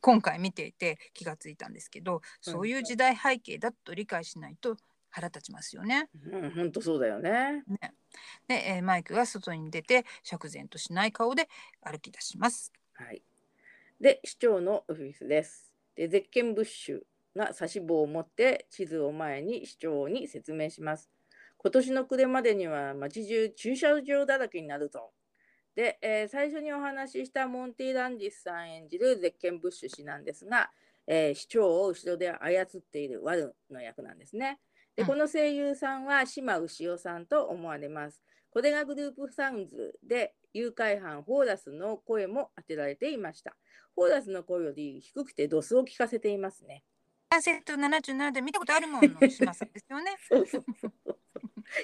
[0.00, 4.76] 今回見ていて気がついたんですけど、そういう時代背景だと理解しないと
[5.10, 6.08] 腹立ちますよね。
[6.32, 7.62] うん、本当そうだよね。
[7.68, 7.94] ね
[8.48, 11.48] で、えーマイクが外に出て釈然としない顔で
[11.80, 12.72] 歩き出します。
[12.94, 13.22] はい。
[14.00, 15.74] で、市長のオフィスです。
[15.94, 17.00] で、ゼッケンブッシュ
[17.36, 21.10] が指し棒を持って地図を前に市長に説明します。
[21.58, 25.10] 今年の暮れまでには街中駐車場だらけになるぞ。
[25.74, 30.70] で、えー最初にお話ししたモンティ・ランディスさん演じるゼッケンブッシュ氏なんですが、
[31.06, 34.60] えー市長を後ろで操っているワルの役なんですね。
[34.96, 38.22] で、うんこの声優さんは島牛尾さんと思われます。
[38.50, 43.54] これがグループサウンズで誘拐犯ホーラスの声も当てられていました。
[43.96, 46.84] ホーラスの声より低くてドスを聞かせていますね。
[47.30, 50.16] 男性と77で見たことあるもんの島さんですよね。
[50.28, 51.16] そうそうそうそう。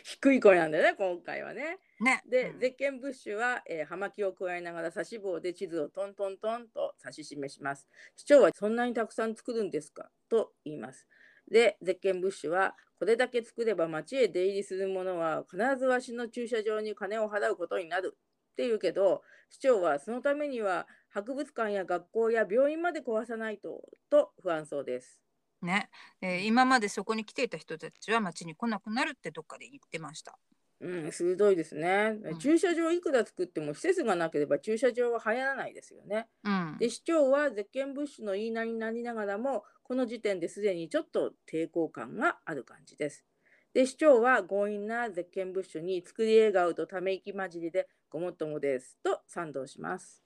[0.02, 1.78] 低い声なんだよね、今回はね。
[2.00, 2.20] ね。
[2.28, 7.86] で、うんゼッケンブッシュは、えー葉巻を加えながら指し棒で地図をトントントンと指し示します。
[8.16, 10.10] 市長はそんなにたくさん作るんですか？
[10.28, 11.06] と言います。
[11.48, 25.22] で、ゼッケンブッシュはこれだけ作れば町へ出入りする者は必ずわしの駐車場に金を払うことになるって言うけど、市長はそのためには博物館や学校や病院まで壊さないとと不安そうです。
[25.62, 25.88] ね、
[26.20, 30.36] えー今までそこに来ていた人たちは町に来なくなるってどっかで言ってました。
[30.78, 32.10] うん、鋭いですね。
[32.10, 36.26] ん駐車場いくら作っても施設がなければ駐車場は流行らないですよね。
[36.44, 36.76] うん。
[36.78, 43.24] で市長はゼッケンブッシュの言いなりになりながらもこの時点ですでにちょっと抵抗感がある感じです。
[43.72, 50.25] で市長は強引なゼッケンブッシュに作り笑顔とため息混じりでごもっともですと賛同します。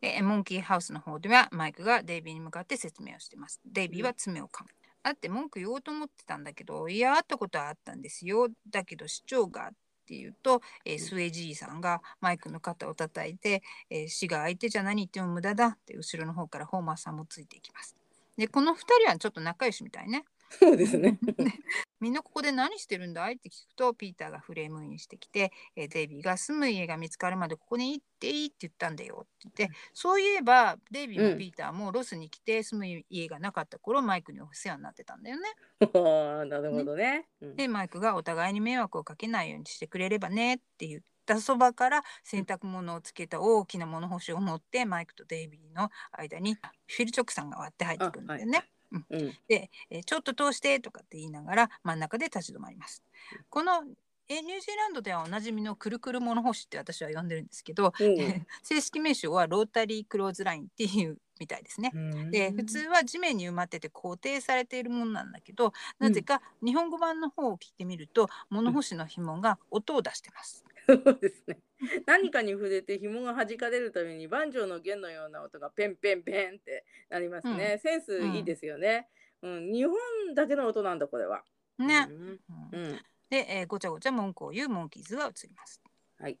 [0.00, 3.60] で、モンキーハウスの方ではマイクがデイビーに向かって説明をしています。
[3.64, 4.70] デイビーは爪を噛む。
[5.02, 8.48] あって文句言おうと思ってたんだけど、いや、会ったことはあったんですよ。
[8.70, 9.70] だけど市長がっ
[10.06, 17.96] ていうと、えースウェジーさんがマイクの肩を叩いて、えー死が相手じゃ何言っても無駄だって後ろの方からホーマーさんもついていきます。
[18.36, 20.24] で、この2人はちょっと仲良しみたいね。
[20.50, 21.18] そうですね。
[22.00, 23.34] みんなここで何してるんだい？
[23.34, 35.42] って聞くとピーターがフレームインしてきて、えーデイビーが住む家が見つかるまでここに行っていいって言ったんだよって言ってそういえばデイビーうんもピーターもロスに来て住む家がなかった頃マイクにお世話になってたんだよね。
[36.48, 37.26] なるほどね。
[37.40, 48.64] うんでマイクがお互いに迷惑をかけないようにしてくれればねって言ったそばから洗濯物をつけた大きな物干しを持ってマイクとデイビーの間にフィルチョックさんが割って入ってくるんだよね。
[48.92, 49.04] うん
[49.48, 53.02] で、えーちょっと通してとかって言いながら真ん中で立ち止まります。
[53.50, 53.84] この
[54.30, 61.90] えーニュージーランドではおなじみのくるくる物干しって私は呼んでるんですけど、うん 正式名称はロータリークローズラインっていうみたいですね。
[62.30, 70.64] で普通は地面に埋まってて固定されているものなんだけどなぜか日本語版の方を聞いてみると物干しの紐が音を出してます。
[70.88, 71.58] そうですね。
[72.06, 77.78] 何かに触れて紐が弾かれるために万丈の弦のような音がペンペンペンってなりますね。
[77.82, 79.08] センスいいですよね。
[79.42, 79.94] うん、日本
[80.34, 81.42] だけの音なんだこれは。
[81.78, 82.12] ねう。
[82.12, 82.40] ん
[82.72, 85.82] うんうんで、えーごちゃごちゃ文句を言うモンキーズが映ります。
[86.18, 86.38] はい。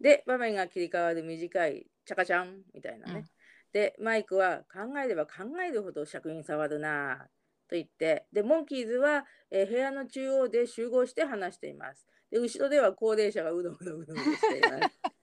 [0.00, 3.20] で場面が切り替わる短いチャカチャンみたいなね。
[3.20, 3.24] うん
[3.72, 7.16] でマイクは考えれば考えるほど尺に触るなあ
[7.68, 12.04] と言ってでモンキーズは、えー部屋の中央で集合して話しています。
[12.30, 14.98] で後ろでは高齢者がうどうどうしています。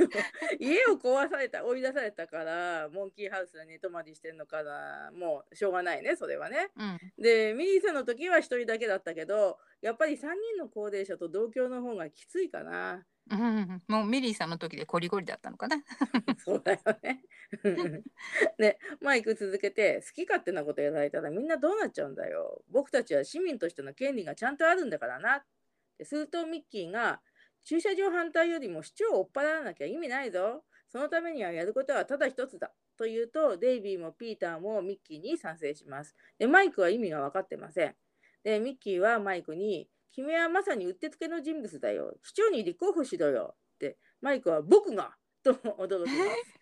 [0.58, 6.70] 家を壊された追い出されたからモンキーハウスで寝泊まりしてんのかなもうしょうがないねそれはね。
[6.76, 13.04] うんでミリーさんの時は1人だけだったけどやっぱり3人の高齢者と同居の方がきついかな。
[13.30, 15.76] うん、もうミリーさんの時でコリコリだったのかな。
[16.44, 17.22] そうだよね。
[18.58, 22.64] で マイク続けて好き勝手なことやられたらみんなどうなっちゃうんだよ。
[22.68, 25.44] 僕たちは市民としての権利がちゃんとあるんだからな。
[25.96, 27.20] でするとミッキーが
[27.62, 30.64] 駐車場反対よりも市長を追っ払わなきゃ意味ないぞ。
[30.88, 32.72] そのためにはやることはただ一つだ。
[32.96, 36.16] と言うとデイビーもピーターもミッキーに賛成します。
[36.38, 37.94] でマイクは意味が分かってません。
[38.42, 42.16] でミッキーはマイクに君はまさにうってつけの人物だよ。
[42.22, 43.54] 市長に立候補しろよ。
[43.74, 46.60] ってマイクは僕がと 驚きます。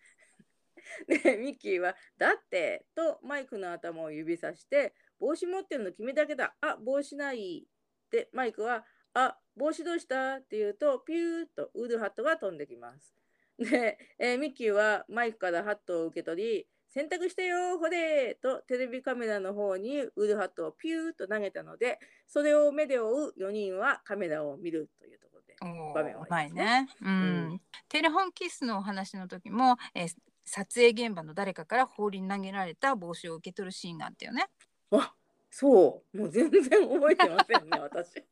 [1.07, 7.67] でミッキーは「だって」とマイクの頭を指さして「帽子持ってるの君だけだあ帽子ない」
[8.07, 13.15] ってマイクは「あ帽子どうした?」って言うとピューッとウールハットが飛んできます。
[13.59, 25.57] で、えーミッキーはマイクからハットを受け取り「洗濯してよほれ!」とテレビカメラの方にウールハットをピューッと投げたのでそれを目で追う4人はカメラを見るというところで。
[25.61, 26.89] お場面はうまいありますね。
[27.03, 27.63] うん。
[27.89, 30.17] テレフォンキスのお話の時も、えー
[30.51, 34.47] 撮影現場の誰かから放り投げられた帽子を受け取るシーンがあったよね。
[34.91, 35.15] あ
[35.51, 38.23] そうもう全然覚えてませんね私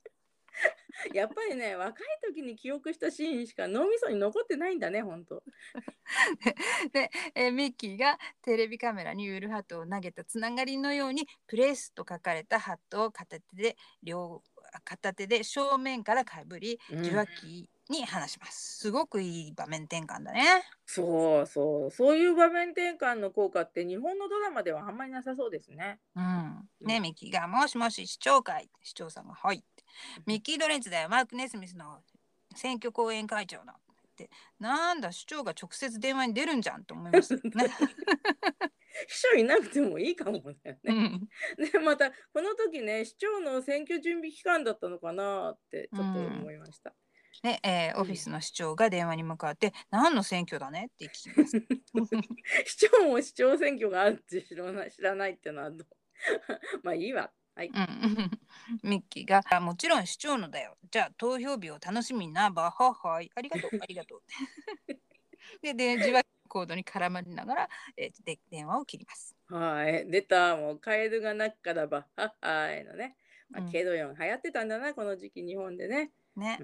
[1.14, 5.42] やっぱりね若い時に記憶したシーンしか脳みそに残ってないんだね本当
[6.92, 14.42] で、えーミッキーがテレビカメラにウールハットを投げたつながりのようにプレスと書かれたハットを片手で両
[14.84, 18.78] 片手で正面からかぶりうん受話器に話します。
[18.78, 20.64] すごくいい場面転換だね。
[20.86, 26.68] そうそうそういう場面転換の効果って日本のドラマではあんまりなさそうですねうん。
[26.80, 28.70] ね、うんミッキーが、もしもし市長会。
[28.82, 29.64] 市長さんが、はい。
[30.26, 32.02] ミッキー・ドレンツだよ、マーク・ネスミスの
[32.54, 33.72] 選挙後援会長の。
[33.72, 33.76] っ
[34.16, 37.36] て、なんだ、市長が直接電話に出るんじゃんと思いました。
[39.08, 40.78] 秘書いなくてもいいかもね。
[40.84, 41.28] うん。
[41.58, 46.94] でまたこの時ね市長の選挙準備期間だったのかなってちょっと思いました、
[47.42, 51.62] ね、えーオフィスの市長が電話に向かって、何の選挙だねって聞きます。
[52.64, 55.86] 市長も市長選挙があるって知らない知らないってのはどう？
[56.82, 57.76] まあいいわはいうん、
[58.82, 60.76] ミッキーがあ「もちろん市長のだよ。
[60.90, 62.50] じゃあ投票日を楽しみにな。
[62.50, 63.30] バッハッハイ。
[63.34, 64.22] ありがとう、 ありがとう。
[65.62, 69.34] で、で、受話器コードに絡まりながら、えーで電話を切ります。
[69.46, 73.16] はい、出た、もうカエルが鳴くからば、はっはいのね。
[73.48, 76.12] まあ、うんケドヨン流行ってたんだな、この時期日本でね。
[76.36, 76.58] ね。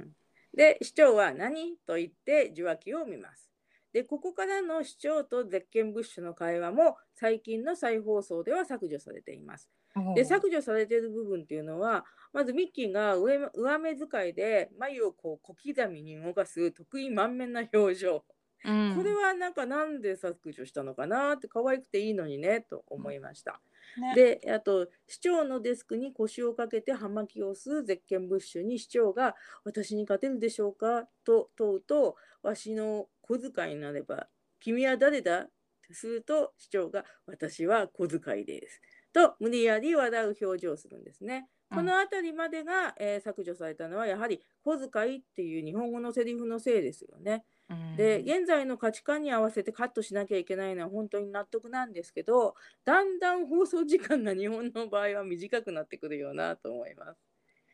[0.53, 3.51] で、市長は何と言って受話器を見ます。
[3.93, 9.71] で、ここからの市長とゼッケンブッシュの会話も最近の再放送では削除されています。
[10.15, 18.25] で、削除されている部分っていうのは、まずミッキーが上上目遣いで眉をこう小刻みに動かす得意満面な表情。
[18.65, 23.61] うんこれはなんかなんで削除したのかなって可愛くていいのにねと思いました。
[23.97, 29.35] ねであと市長のデスクに腰をかけて葉巻を吸うゼッケンブッシュに市長が
[29.65, 34.29] 「私に勝てるでしょうか?」と問うと「わしの小遣いになれば
[34.61, 35.47] 君は誰だ?」
[35.89, 38.81] とすると市長が「私は小遣いです」
[39.13, 41.49] と無理やり笑う表情をするんですね。
[41.71, 47.45] うんこの辺りまでが、えー削除されたのはやはり「小遣い」っていう日本語のセリフのせいですよね。
[47.69, 52.55] うんで現在の価値観に合わせてカットしなきゃいけないのは本当に納得なんですけど
[52.87, 57.21] だんだん放送時間が日本の場合は短くなってくるよなと思います。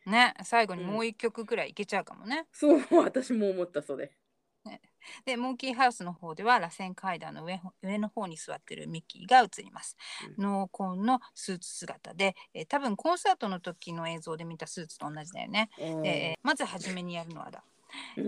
[0.05, 2.47] ね、最後にもう一曲くらいいけちゃうかもね。
[2.51, 4.15] そう私も思ったそれ。
[5.25, 9.95] で、モンキーハウスの方では螺旋階段の上ほ上の方に座ってるミッキーが映ります。
[10.37, 15.69] 濃紺のスーツ姿で、えー多分コンサートの時の映像で見たスーツと同じだよね。
[15.77, 17.78] うんで、えーまず初めにやるのはだうん。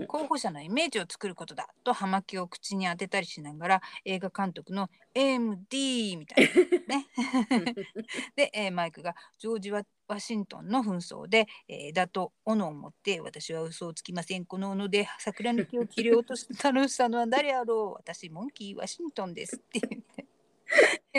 [0.08, 6.48] 候補者のイメージを作ることだと葉巻を口に当てたりしながら映画監督の MD みたい
[6.88, 7.06] なね。
[8.36, 16.72] で、えーマイクがジョージワ・ワシントンの紛争で、えーだと斧を持って私は嘘をつきませんこの斧で桜の木を切り落とした
[17.08, 20.26] のは誰やろう私モンキー・ワシントンですって言って。
[21.12, 21.18] フ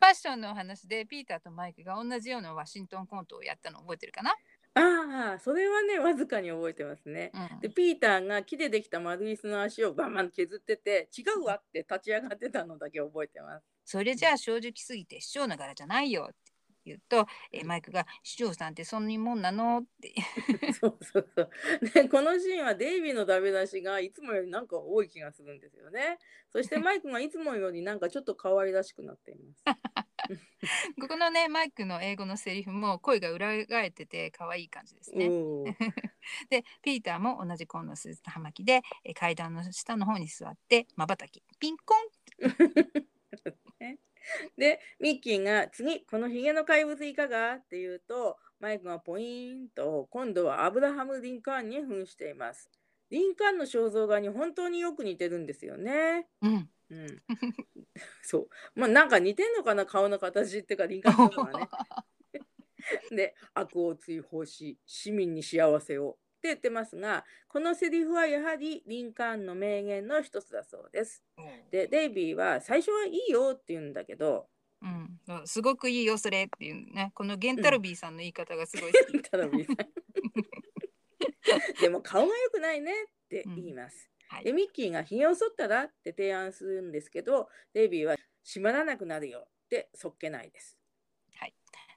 [0.00, 4.34] ァッションのお話でピーターとマイクが同じようなワシントンコントをやったの覚えてるかな、
[4.74, 7.32] ああそれはねわずかに覚えてますね。
[7.34, 13.64] うんでピーターが木でできた丸椅子の足をバンバン削ってて違うわって立ち上がってたのだけ覚えてます。
[13.84, 16.52] それじゃあ正直すぎて市長の柄じゃないよって
[16.84, 19.78] 言うと、えーマイクが市長さんってそんなもんなの？
[19.78, 20.14] って
[20.72, 21.50] そうそうそう。
[21.92, 26.18] で、このシーンはデイビーのダメ出しがいつもよりなんか多い気がするんですよね。
[26.50, 29.64] そしてマイクがいつもよりなんかちょっと可愛らしくなっています。
[31.00, 35.28] ここのねマイクの英語のセリフも声が裏返ってて可愛い感じですね。
[36.50, 38.82] でピーターも同じ紺のスーツと葉巻で
[39.14, 42.08] 階段の下の方に座ってまばたきピンコン
[44.56, 47.54] でミッキーが次このヒゲの怪物いかが？
[47.54, 52.70] って言うとマイクがポイーンと今度はアブラハム・リンカーンに扮しています。
[53.10, 56.28] リンカーンの肖像画に本当によく似てるんですよね。
[56.42, 56.70] うん。
[56.90, 57.06] うん、
[58.22, 61.68] そうまあなんか似てんのかな顔の形っていうかリンカーンとかね。
[63.10, 71.22] で悪を追放し市民に幸せをって言ってますがこのセリフはやはりリンカーンの名言の一つだそうです。
[71.36, 74.48] うん、でデイビーは最初はいいよって言うんだけど、
[74.80, 79.20] うん、すごくいいよそれっていうねこのゲンタロビーさんの言い方がすごい好き。
[81.80, 84.10] でも顔が良くないねって言います。
[84.30, 90.80] うんはい、でミッキーがひげを剃ったらって提案するんですけどデイビーは閉まらなくなるよってそっけないです。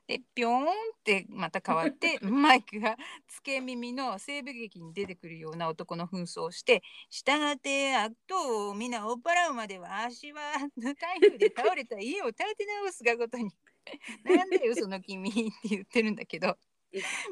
[0.07, 0.65] でピョーンっ
[1.03, 10.41] てまた変わって マイクがつけ耳の西部劇に出てくるような男の紛争をして「したがって悪党を皆追っ払うまでは足は
[10.99, 13.49] 台風で倒れた家を建て直すがごとに
[14.23, 16.57] なんでよその君」って言ってるんだけど。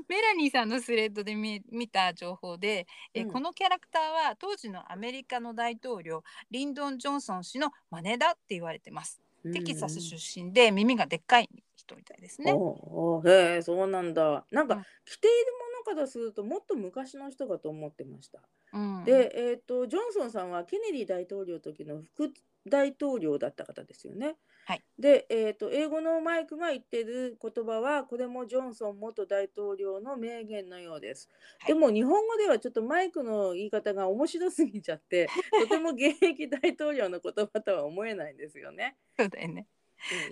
[0.07, 9.21] メラニーさんのスレッドで見た情報で、え、うん、このキャラクターは当時のアメリカの大統領リンドン・ジョンソン氏の真似だって言われてます。
[9.43, 12.53] テキサス出身で耳がでっかい人みたいですね。
[12.53, 14.45] おへえそうなんだ。
[14.51, 15.53] なんか、うん、着ている
[15.85, 18.39] ものからするともっと昔の人かと思ってました。
[18.73, 22.31] うん、で、えーと、ジョンソンさんはケネディ大統領の時の副
[22.67, 24.35] 大統領だった方ですよね。
[24.71, 31.27] はい、で、えーと、英語のマイクが言ってる言葉はこれもジョンソン元大統領の名言のようです。
[31.59, 35.27] はい、でも日本語ではちょっとマイクの言い方が面白すぎちゃって
[35.59, 38.95] とても現役大統領の言葉とは思えないんですよね。
[39.19, 39.67] そうだよね。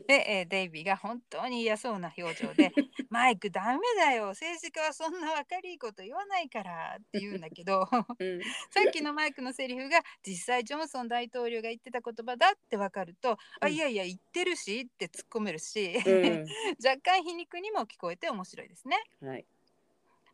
[0.07, 2.71] で、えー、デイビーが本当に嫌そうな表情で
[3.09, 8.41] 「マイクダメだよ政治家はそんな分かりいいこと言わないから」って言うんだけど、うん、
[8.71, 16.45] さっきのマイクのセリフが実際ジョンソン大統領が言ってた言葉だって分かると「うん、あいやいや言ってるし」って突っ込めるし、うん、
[16.83, 18.97] 若干皮肉にも聞こえて面白いですね。
[19.21, 19.45] はい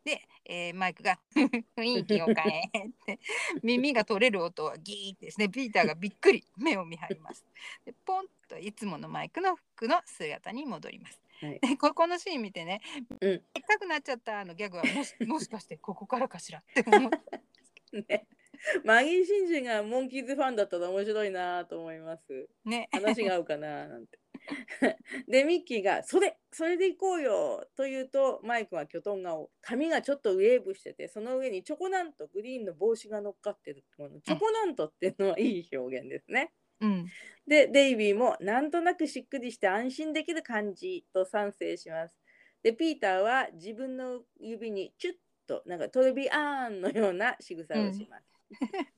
[0.06, 3.18] で、えー、マイクが 雰囲気を変えって
[3.64, 7.44] 耳が取れる音はギーってですねピーターがびっくり目を見張ります
[7.84, 12.80] でポンといつものマイクの服の姿に戻ります、はい、でここのシーン見てね
[13.20, 18.04] 「うん、痛くなっちゃった」のギャグはもし もしかしてここからかしらって思って。
[18.08, 18.26] ね
[18.84, 22.48] マギー・シンジがモンキーズファンだったら面白いなと思います。
[22.64, 22.88] ね。
[22.90, 24.18] 話が合うかななんて。
[25.28, 36.52] でミッキーが「それそれで行こうよ」と言うとマイクはキョトン顔髪がちょっとウェーブしててその上にチョコナントグリーンの帽子が乗っかってるこのチョコナントっていうのはいい表現ですね。
[36.80, 37.06] うん、
[37.46, 42.14] でデイビーもなんとなくしっくりして安心できる感じと賛成します。
[42.62, 45.14] でピーターは自分の指にチュッ
[45.46, 48.24] となんかトレビアーンのような仕草をします。
[48.50, 48.95] うん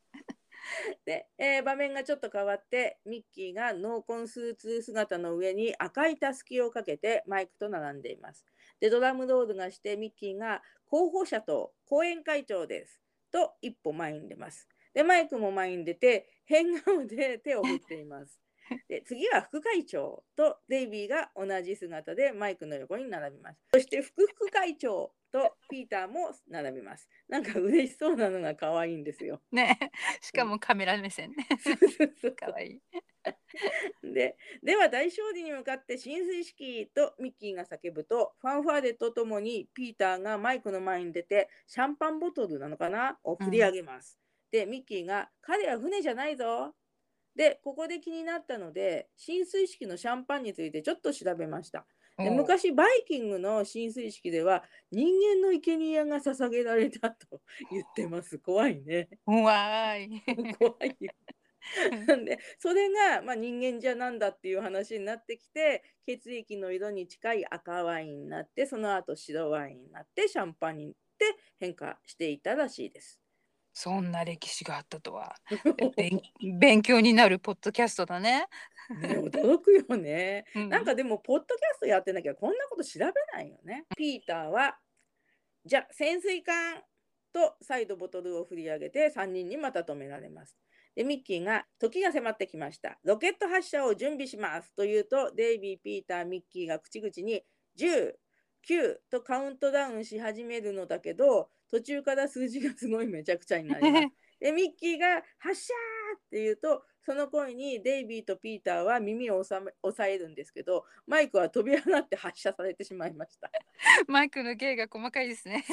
[1.05, 8.45] で、えー、場面がちょっと変わってミッキーが濃紺スーツ姿の上に赤いたすきをかけてマイクと並んでいます。
[8.81, 13.01] でドラムロールがしてミッキーが候補者と後援会長です
[13.31, 14.69] と一歩前に出ます。
[14.95, 18.41] でマイクも前に出て変顔で手を振っています。
[18.89, 23.61] で次は副会長とデイビーが同じ姿でマイクの横に並びます。
[23.73, 27.09] そして副副会長とピーターも並びます。
[27.29, 29.41] なんか嬉しそうなのが可愛いんですよ。
[29.53, 29.79] ね、
[30.21, 31.47] しかもカメラ目線ね。
[32.37, 32.81] 可愛い
[34.03, 44.19] ででは大勝利に向かって浸水式とミッキーが叫ぶとファンファーレとともにピーターがマイクの前に出てシャンパンボトルなのかなを振り上げます。
[44.53, 46.75] うん、でミッキーが「彼は船じゃないぞ」
[47.39, 51.87] でここで気になったので浸水式のシャンパンについてちょっと調べました。
[52.19, 58.41] で昔バイキングの浸水式では人間の生贄が捧げられたと 言ってます。
[58.41, 59.09] 怖いね。
[59.25, 60.11] 怖い。
[60.59, 61.13] 怖いよ。
[62.25, 73.21] でそれが、まあ、人間じゃなんだっていう話になってきて血液の色に近い赤ワインになってその後白ワインになってシャンパンにって変化していたらしいです。
[73.79, 75.37] そんな歴史があったとは
[76.59, 78.49] 勉強になるポッドキャストだね。
[78.91, 83.85] ね驚くよね、うん、なんかでもポッドキャストやってなきゃこんなこと調べないよね。
[83.97, 84.81] ピーターは
[85.65, 86.83] じゃ潜水艦
[87.33, 90.59] と再度ボトルを振り上げて3人にまた止められます。
[90.97, 97.47] でミッキーが「時が迫ってきましたロケット発射を準備します」と言うとデイビー・ピーターミッキーが口々に
[97.79, 98.17] 「10」
[98.69, 104.09] 9とカウントダウンし始めるのだけど途中から数字がすごいめちゃくちゃになります。
[104.41, 105.75] でミッキーが「発射!」
[106.17, 109.63] って言うとその声にデイビーとピーターは耳を押
[109.93, 113.51] さえるんですけどマイクは飛び上がって発射されてしまいました
[114.07, 115.65] マイクの芸が細かいですね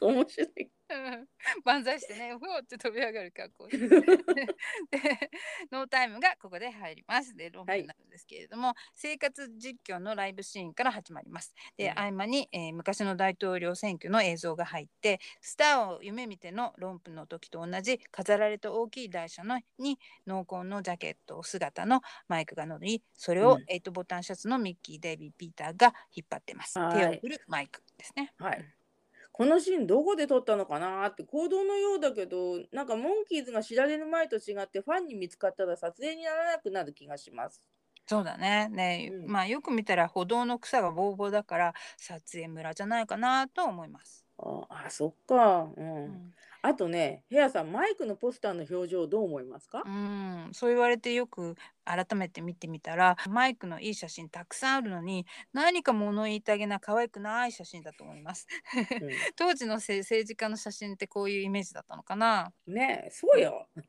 [0.00, 0.70] 面白い
[1.64, 3.78] 万歳してね ふおって飛び上がる格好で
[5.70, 7.34] ノータイムがここで入ります。
[7.34, 11.54] で論文になるんですけれども、はい、生活実況のライブシーンから始まります。
[11.76, 26.74] で、合間に、えー、昔の大統領選挙の映像が入ってスターを夢見ての論文の時と同じ飾られた大きい台車のに濃厚のジャケット姿のマイクが乗りそれを8ボタンシャツのミッキー、デイビー、ピーターが引っ張ってます。
[26.74, 28.32] 手を振るマイクですね。
[28.38, 28.79] はい
[29.40, 37.62] このシーンどこで撮ったのかなって行動のようだけどなんかモンキーズが知られる前と違ってファンに見つかったら撮影にならなくなる気がします。
[38.06, 44.26] そうだねね、うん、まあよく見たら歩道の草がボーボーだから撮影村じゃないかなと思います。
[44.36, 49.82] ああそっか、うん、うん、あとね、ヘアさん、マイクのポスターの表情どう思いますか？
[49.86, 58.46] うん、そう言われてよく改めて見てみたら、マイクのいい写真たくさんあるのに、何か物言いたげな可愛くない写真だと思います。
[59.00, 63.68] うん、 当時の政治家の写真ってこういうイメージだったのかなねそうよ。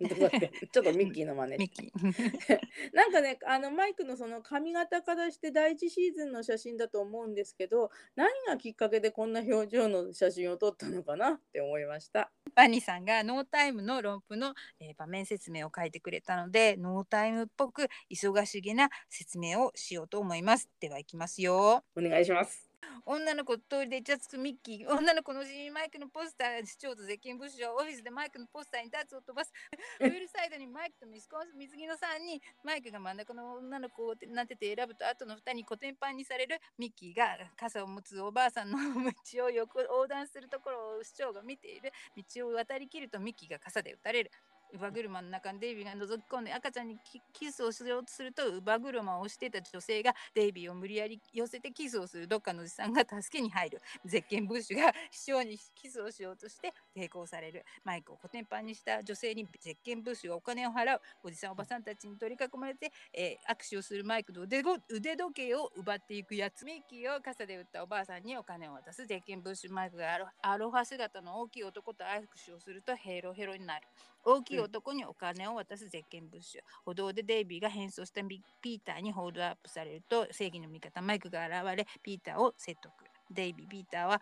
[0.71, 1.57] ちょっとミッキーの真似。
[1.57, 1.91] ミッキー。
[2.93, 12.31] なんかね、あのマイクのその髪型からして第一シーズンの写真だと思うんですけど、何がきっかけでこんな表情の写真を撮ったのかなって思いました。
[12.61, 20.69] バニーさんがノータイムの論文の、えー、場面説明を書いてくれたのでノータイムっぽく忙しげな説明をしようと思います。
[20.79, 21.83] ではいきますよ。
[21.97, 22.70] お願いします。
[23.05, 24.89] 女の子通りでイチャつくミッキー。
[24.89, 29.51] 女の子のジーマイクのポスター市長と絶景物証オフィスでマイクのポスターにダーツを飛ばす。
[29.99, 32.39] プールサイドにマイクとミスコン水着の3人。
[32.63, 41.91] マイクが真ん中の女の子をなってて選ぶと後の2人にコテンパンにされるミッキーが傘を持つおばあさんの道を横横断するところを市長が見ている。
[42.15, 44.31] 道を渡りきるとミッキーが傘で撃たれる
[44.71, 46.97] 乳母車の中にデイビーが覗き込んで赤ちゃんに
[47.33, 53.81] キスをしようとすると乳母車を押していた女性がデイビーを無理やり寄せてキスをするどっかのおじさんが助けに入る。
[54.05, 57.65] 絶景ブッシュが市長にキスをしようとして抵抗される。
[57.83, 61.01] マイクをコテンパンにした女性に絶景ブッシュがお金を払う。
[61.23, 66.65] おじさんおばさんたちに取り囲まれて、えー、握手をするマイクの腕腕時計を奪っていくやつ。
[66.65, 73.87] ミッキーを傘で撃ったおばあさんにお金を渡す絶景ブッシュマイクがアロハ姿の大きい男と握手をするとヘロヘロになる。
[74.23, 82.91] 大きい男にお金を渡す絶景ブッシュ、歩道でデイビーが変装したピーターにホールドアップされると正義の味方マイクが現れピーターを説得。
[83.29, 84.21] デイビーピーターは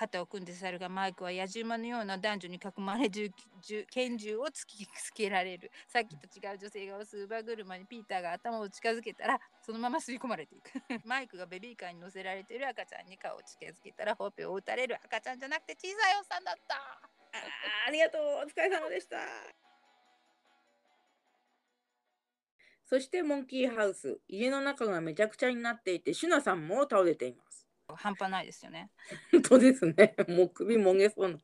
[0.00, 3.30] 肩を組んで去るがマイクは野獣馬のような男女に囲まれ銃
[3.90, 5.70] 拳銃を突きつけられる。
[5.88, 10.70] さっきと違う女性が押す乳母車にピーターが頭を近づけたらそのまま吸い込まれていく。
[11.04, 18.22] マイクがベビーカーに乗せられている赤ちゃんに顔を近づけたらほっぺを打たれる赤ちゃんじゃなくて小さいおっさんだったあありがとう。
[18.46, 19.18] お疲れ様でした。
[22.86, 27.66] そしてモンキーハウス家の中がめちゃくちゃになっていてシュナさんも倒れています。
[27.86, 28.90] 半端ないですよね。
[29.30, 30.16] 本当ですね。
[30.28, 31.38] もう首もげそうな。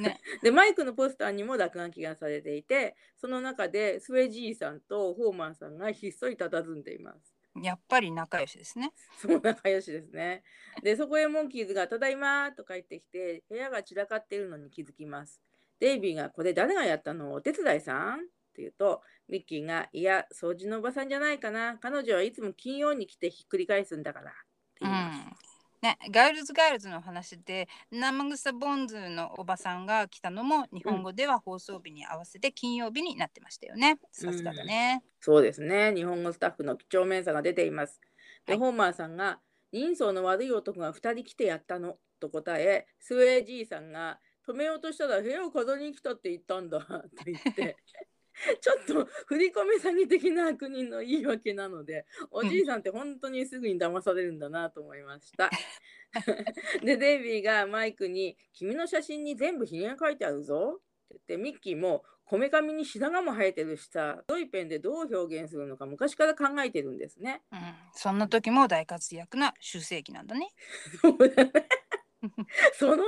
[0.00, 8.92] ね、 でマイクのポスターにも落書きがされていてその中でスウェジーさんとホーマンさんがひっそり佇んでいますやっぱり仲良しですね。
[9.18, 10.42] そう仲良しですね。
[10.82, 15.40] でそこへモンキーズが「ただいま」と帰ってきて部屋が散らかっているのに気づきます。
[15.78, 17.32] デイビーが「これ誰がやったの？
[17.32, 18.22] お手伝いさん?」っ
[18.52, 24.34] て言うとミッキーが「いや掃除のおばさんじゃないかな彼女はいつも金曜に来てひっくり返すんだから」っ
[24.74, 25.49] て言います。
[25.82, 33.98] うんね、ガールズガールズの話で生臭ボンズのおばさんが来たのも日本語では放送日に合わせて金曜日になってましたよね。
[34.12, 35.94] さすがだね、うん、そうですね。
[35.94, 37.98] 日本語スタッフの几帳面さが出ています。
[38.46, 39.40] で、はい、ホーマーさんが
[39.72, 47.76] 人相の悪い男が2人来てやったのと答え、スウェージーさんが止めようとしたら部屋を飾りに来たって言ったんだって言って
[48.60, 55.50] ちょっと振り込め詐欺的な悪人の言い訳なのでおじいさんって本当にすぐに騙されるんだなと思いました。
[56.82, 67.42] でデイビーがマイクに「君の写真に全部ひげが書いてあるぞ」って言ってミッキーもこめかみに白髪も生えてるしさ太いペンでどう表現するのか昔から考えてるんですね。
[67.52, 67.58] うん、
[67.92, 70.48] そんな時も大活躍な修正期なんだね。
[71.02, 71.52] そうだね
[72.78, 73.06] その手が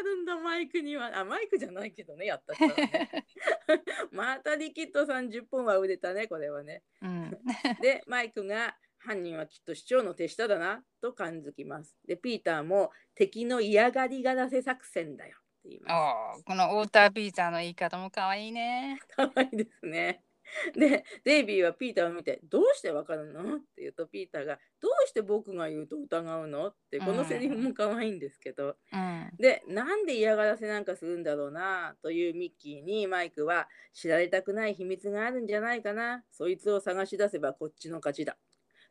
[0.00, 1.16] あるんだマイクには。
[1.16, 3.26] あマイクじゃないけどねやった人はね。
[4.10, 7.38] またリキッドさん10本は売れたねこれはね、うん、
[7.80, 11.96] でマイクが犯人はきっと市長の手下だなと感づきます。
[12.06, 16.44] でピーターも敵の嫌がりがらせ作戦だよって言います。
[16.44, 19.00] このウォーターピーターの言い方も可愛いね。
[19.14, 20.22] 可愛いですね
[20.74, 31.96] でデイビーはピーターを見て「どうしてわかるの?」って言うとピーターが「どうして僕が言うと疑うの?」ってこのセリフも可愛いんですけど、うん、でなんで嫌がらせなんかするんだろうな？
[32.02, 36.24] というミッキーにマイクは知られたくない秘密があるんじゃないかな？
[36.30, 38.38] そいつを探し出せばこっちの勝ちだ。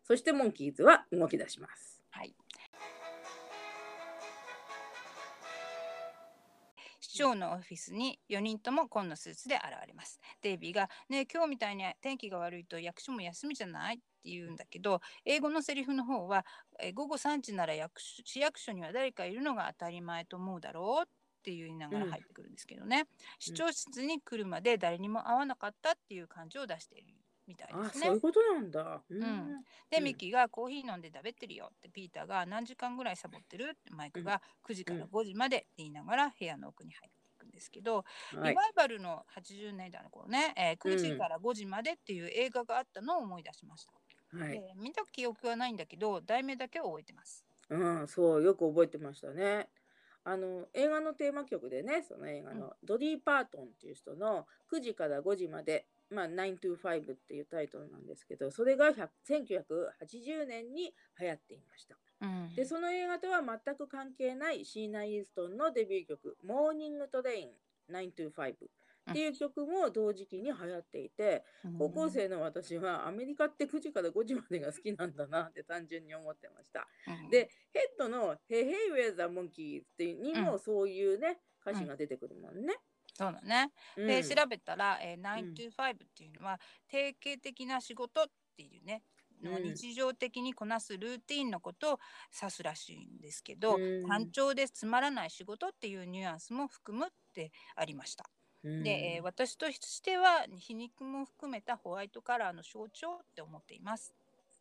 [0.03, 2.01] そしてモンキーズは動き出します。
[2.09, 2.33] はい
[7.17, 10.19] 市長のオフィスに4人とも紺のスーツで現れます。
[10.43, 16.45] デイビーが、ね今日みたいに天気が悪いと役所も休みじゃないって言うんだけど、英語のセリフの方は、
[16.79, 21.11] え午後3時なら役市役所には誰かいるのが当たり前と思うだろうっ
[21.41, 23.05] て言いながら入ってくるんですけどね、うん、
[23.39, 27.15] 市長室に来るまで誰にも会わなかったっていう感じを出している
[27.47, 28.05] みたいですね。
[28.07, 29.01] そういうことなんだ。
[29.09, 29.63] うん。
[29.89, 43.93] で、ミキがコーヒー飲んで食べてるよってピーターが何時間ぐらいサボってるってマイクが9時から5時までって言いながら部屋の奥に入っていくんですけど、リバイバルの80年代の頃ね、えー、9時から5時までっていう映画があったのを思い出しました。
[44.37, 47.45] はい、えー、見た記憶はないんだけど題名だけは覚えてます。
[47.69, 49.69] うん、そうよく覚えてましたね。
[50.23, 67.49] あの映画のテーマ曲でねその映画の、ドリー・パートンっていう人の9時から5時までまあ、925っていうタイトルなんですけどそれが1980年に流行っていました、うん、でその映画とは全く関係ないシーナ・イーストンのデビュー曲「Morning Train
[67.91, 68.31] 9 to 5」
[69.09, 76.87] っていう曲も同時期に流行っていて、うん、高校生の私はアメリカって9時から5時までが好きなんだなって単純に思ってました。
[77.07, 82.75] うん、でヘッドの「Hey Hey We're the Monkey」ってにもそういうね、歌詞が出てくるもんね。
[83.17, 83.71] そうだね。
[84.05, 89.03] で、調べたら、えー、9 to 5っていうのは、定型的な仕事っていうね、
[89.41, 91.99] の日常的にこなすルーティンのことを
[92.39, 98.29] 指すらしいんですけど、単調でつまらない仕事っていうニュアンスも含むってありました。
[98.77, 104.13] で、えー、私としては皮肉も含めたホワイトカラーの象徴って思っています。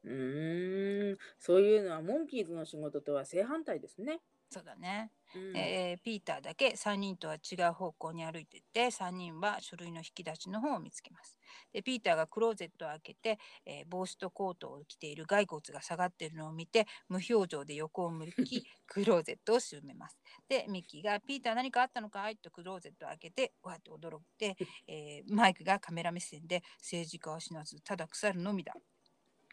[0.05, 4.21] うーん、そういうのはモンキーズの仕事とは正反対ですね。
[4.49, 11.39] そうだね、うん、えー、ピーターだけ3人とは違う方向に歩いていって3人は書類の引き出しの方を見つけます。
[11.73, 20.19] でピーターがクローゼットを開けて、えー、帽子とコートを着ている骸骨が下がっているのを見て無表情で横を向き クローゼットを閉めます。
[20.49, 24.57] でミッキーが「ピーター何かあったのかい?」とクローゼットを開けてわって驚いて、
[24.89, 28.75] えー、マイクがカメラ目線で政治家は死なずただ腐るのみだ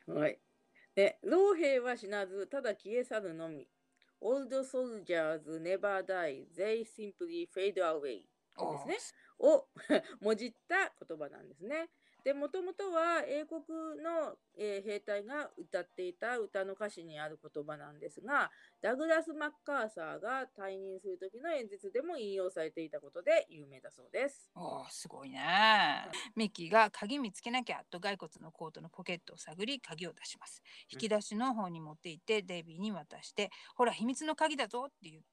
[0.07, 0.39] はい。
[0.95, 3.67] で老兵は死なずただ消え去るのみ
[4.23, 8.21] Old soldiers never die, they simply fade away
[8.57, 8.97] ですね。
[9.39, 9.67] を
[10.21, 11.89] もじった言葉なんですね。
[12.23, 13.61] で、もともとは英国
[14.01, 18.49] の、えー、兵隊が歌っていた歌の歌詞にある言葉なんですが、
[18.81, 24.49] ダグラス・マッカーサーが退任する時の演説でも引用されていたことで有名だそうです。
[24.55, 26.07] おすごいね。
[26.35, 30.61] ミッキーが鍵見つけなきゃと骸骨のコートのポケットを探り鍵を出します。
[30.89, 35.32] 引き出しの方に持って行ってデイビーに渡して、ほら秘密の鍵だぞって言って、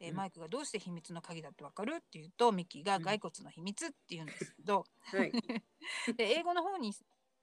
[0.00, 5.32] えー、マイクがどうして秘密の鍵だってわかるって言うとミッキーが骸骨の秘密って言うんですけど、はい、
[6.16, 6.92] で英語の方に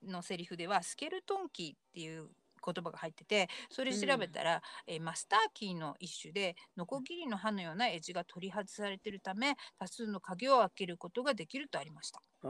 [0.02, 2.28] のセリフではスケルトンキーっていう
[2.64, 12.20] 言葉が入っててそれ調べたら、うん、えマスターキーの一種でノコギリの刃のようなエッジが取り外されているため多数の鍵を開けることができるとありました。
[12.44, 12.48] へ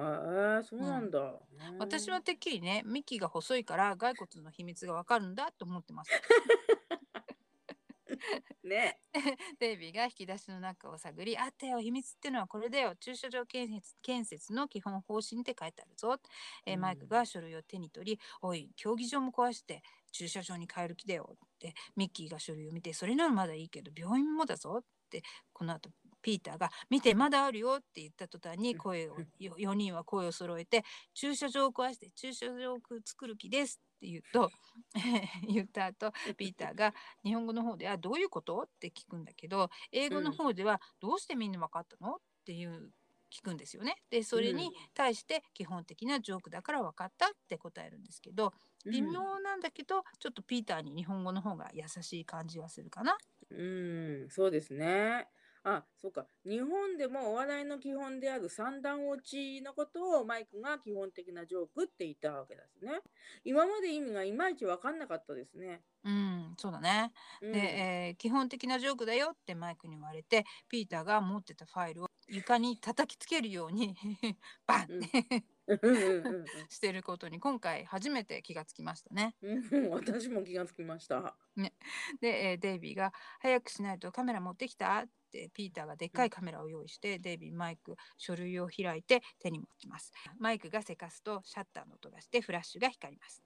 [0.60, 1.22] えそうなんだ、う
[1.74, 6.10] ん、私はてっきりねミキが細いから骸骨の秘密がわかるんだと思ってます。
[8.64, 9.00] ね
[9.58, 12.94] デイビーが引き出しの中を探り、あったよ、秘密っていうのはこれだよ。
[12.96, 16.18] 駐車場建設建設の基本方針って書いてあるぞ。
[16.64, 25.90] えー、マイクが書類を手に取り、おい、競技場も壊して駐車場に変える気だよって、ミッキーが書類を見て、それならまだいいけど、病院もだぞって、この後
[26.26, 34.52] ピーターが「見てまだあるよ」って言った途端に声を 4人は声を揃えて「駐車場を壊して駐車場を作る気です」って言うと
[35.48, 36.94] 言った後ピーターが
[37.24, 42.92] 日本語の方では「どういうこと?」って聞くんだけど英語の方では「どうしてみんな分かったの?」っていう
[43.30, 43.96] 聞くんですよね。
[44.10, 48.52] でそれに対して基本的なジョークだから分かったって答えるんですけど
[48.88, 53.18] 微妙なんだけど、ちょっとピーターに日本語の方が優しい感じがするかな。
[53.50, 55.28] うんそうですね。
[55.68, 56.28] あ、そうか。
[56.44, 63.00] 日本でもお笑いの基本である三段落ちのことをマイクが基本的なジョークって言ったわけですね。
[63.44, 65.82] 今まで意味がいまいち分かんなかったですね。
[66.04, 67.10] うん、そうだね。
[67.42, 73.96] うん、で、えー、基本的なジョークだよってマイクに言われて、ピーターが持ってたファイルを床に叩きつけるように
[74.66, 75.44] バンって、
[76.68, 79.34] してることに今回初めて気がつきましたね。
[79.90, 81.36] 私も気がつきました。
[81.56, 81.74] ね、
[82.20, 90.12] で、えー、デイビーが「早くしないとカメラ持ってきた?」ってってピーターがでっかいカメラを用意して、デイビーマイク書類を開いて手に持ちます。
[90.38, 93.42] マイクがせかすとシャッターの音がしてフラッシュが光ります。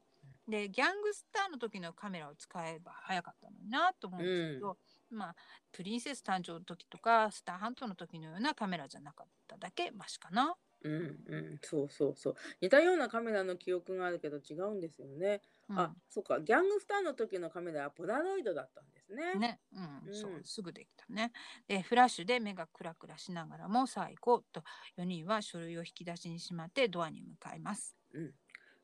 [0.48, 4.76] でギャングスターの時のカメラを使えば早かったのになと思うんですけど、
[5.12, 5.36] うん、まあ
[5.70, 10.56] プリンセス誕生の時とかスターハントの時のようなカメラじゃなかっただけマシかな。
[10.82, 12.34] うんうん、そうそうそう。
[12.60, 15.42] 似たようなカメラの記憶があるけど違うんですよね。
[15.68, 16.40] うん、あそうか。
[16.40, 19.34] ギャングスターの時のカメラはポラロイドだったんですね。
[19.34, 21.32] ね、うん、うん、そうすぐできたね。
[21.68, 24.62] でフラッシュで目がクラクラしながらもさあ行こうと
[24.96, 27.96] 4人は書類を引き出しにしまってドアに向かいます。
[28.12, 28.34] うん、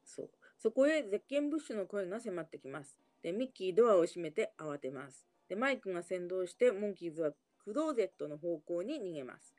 [0.05, 2.99] そうそこへゼッケンブッシュの声が迫ってきます。
[3.22, 5.27] で、ミッキードアを閉めて慌てます。
[5.49, 9.55] で、マイクが先導してモンキーズはクローゼットの方向に逃げます。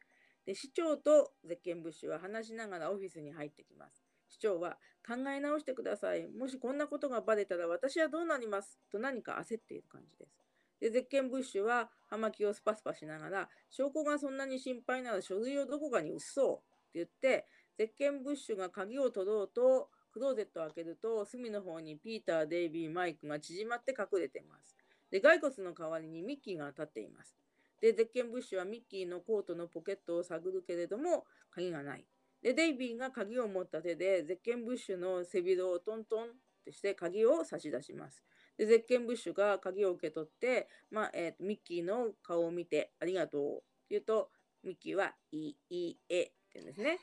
[0.46, 4.04] で、市長とゼッケンブッシュは話しながらオフィスに入ってきます。
[4.30, 6.28] 市長は考え直してください。
[6.28, 8.80] もしこんなことがバレたら私はどうなります？
[8.92, 10.47] と何か焦っている感じです。
[10.80, 16.64] で、ゼッケンブッシュは葉巻をスパスパしながら、証拠がそんなに心配なら書類をどこかに移そうって
[16.96, 17.46] 言って、
[17.78, 24.76] ゼッケンブッシュが鍵を取ろうとクローゼットを開けると、隅の方にピーター、デイビー、マイクが縮まって隠れています。
[25.12, 27.38] で、骸骨の代わりにミッキーが立っています。
[27.80, 32.06] で、ゼッケンブッシュはミッキーのコートのポケットを探るけれども、鍵がない。
[32.42, 36.28] で、デイビーが鍵を持った手で、ゼッケンブッシュの背広をトントンっ
[36.66, 38.24] てして鍵を差し出します。
[38.58, 44.30] で、ゼッケンブッシュが鍵を受け取って、まあ、えー、ミッキーの顔を見て、ありがとうって言うと、
[44.64, 47.00] ミッキーは、いい、いいえって言うんですね。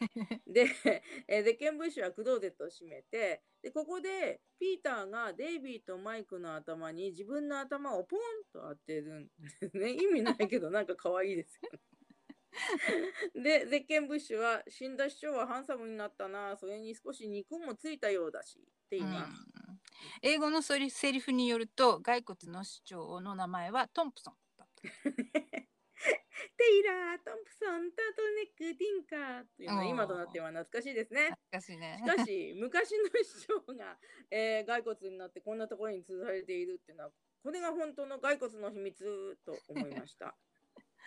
[0.46, 0.66] で、
[1.28, 8.20] えー、ゼッケンブッシュはクローゼットを閉めて、で、ここでピーターがデイビーとマイクの頭に自分の頭をポン
[8.52, 9.30] と当てるん
[9.60, 9.90] ですね。
[10.02, 11.80] 意味ないけど、なんか可愛いですよね。
[13.34, 19.63] で、ゼッケンブッシュは死んだ市長はハンサムになったな、それに少し肉もついたようだし、って言います。
[20.22, 20.90] 英語のセリ
[21.20, 24.82] フによると、骸骨の市長の名前はトンプソンだった。
[26.56, 31.30] テイラー、トンプソン、タートルネック、ティンカーというのは今となっては懐かしいですね。
[31.30, 32.02] 懐かしいね。
[32.04, 33.98] しかし、 昔の市長が、
[34.30, 40.36] えー、骸骨になってこんなところに吊られているっていうのは、これが本当の骸骨の秘密と思いました。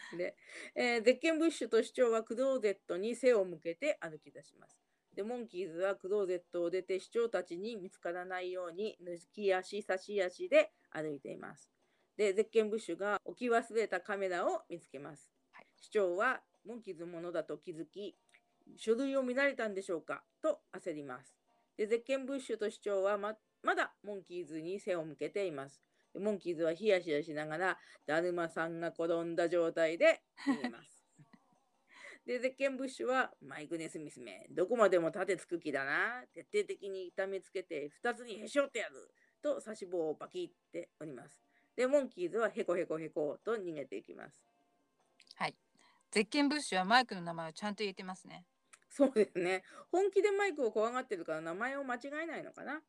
[0.18, 0.36] で、
[0.76, 4.87] えー、ゼッケンブッシュと市長はクローゼットに背を向けて歩き出します。
[5.18, 11.72] で、モンキーズはクローゼットを出て市長たちに見つからないように抜き足差し足で歩いています。
[12.16, 15.28] で、ゼッケンブッシュが置き忘れたカメラを見つけます。
[15.54, 18.16] はい、市長はモンキーズものだと気づき、
[18.76, 21.36] 書類を見られたんでしょうかと焦ります。
[21.78, 25.82] で、ゼッケンブッシュと市長はままだモンキーズに背を向けています。
[26.14, 30.97] でモンキーズはヒヤヒヤしながら、だるまさんが転んだ状態で逃げます。
[32.28, 36.26] で、ゼッケンブッシュは、マイクネスミスめ、どこまでも立てつく気だな。
[36.34, 39.14] 徹底的に痛めつけて、二つにへし折ってやる。
[39.42, 41.42] と、差し棒をバキっております。
[41.78, 44.44] で、モンキーズはヘコヘコヘコと逃げていきます。
[45.36, 45.56] はい。
[46.12, 48.44] ゼッケンブッシュはマイクの名前をちゃんと言えてますね。
[48.90, 49.64] そうですね。
[49.90, 52.82] 本気でマイクを怖がってるから名前を間違えないのかな。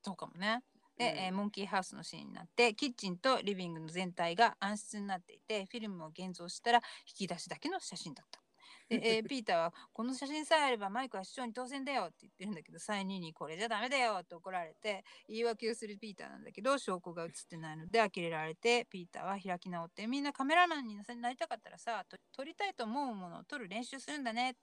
[0.00, 0.62] そうかもね。
[0.96, 6.78] で、うん、えー、モンキーハウスのシーンになってキッチンとリビングの全体が暗室になっていてフィルムを現像したら
[7.08, 8.45] 引き出しだけの写真だった。
[8.88, 24.56] で、えー、ピーターは「この写真さえあればマイクは市長に当選だよ」って言ってるんだけど3人に「これじゃダメだよ」って怒られて言い訳をするピーターなんだけど証拠が写ってないので呆れられてピーターは開き直ってみんなカメラマンになりたかったらさ撮りたいと思うものを撮る練習するんだね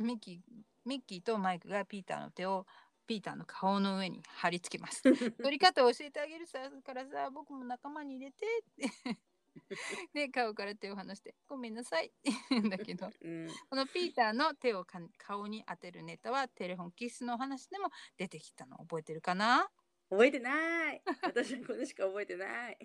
[0.00, 0.38] ミッキー
[0.84, 2.66] ミッキーとマイクがピーターの手を
[3.06, 5.02] ピーターの顔の上に貼り付けます。
[5.42, 9.18] 撮り方を教えてあげるさからさ僕も仲間に入れてって
[10.14, 12.12] で顔から手を離して「ごめんなさい」
[12.70, 14.84] だけど、うん、このピーターの手を
[15.16, 19.68] 顔に当てるネタはテレフォンキスのお話でも出てきたの覚えてるかな？
[20.10, 21.02] 覚えてない。
[21.22, 22.78] 私はこれしか覚えてない。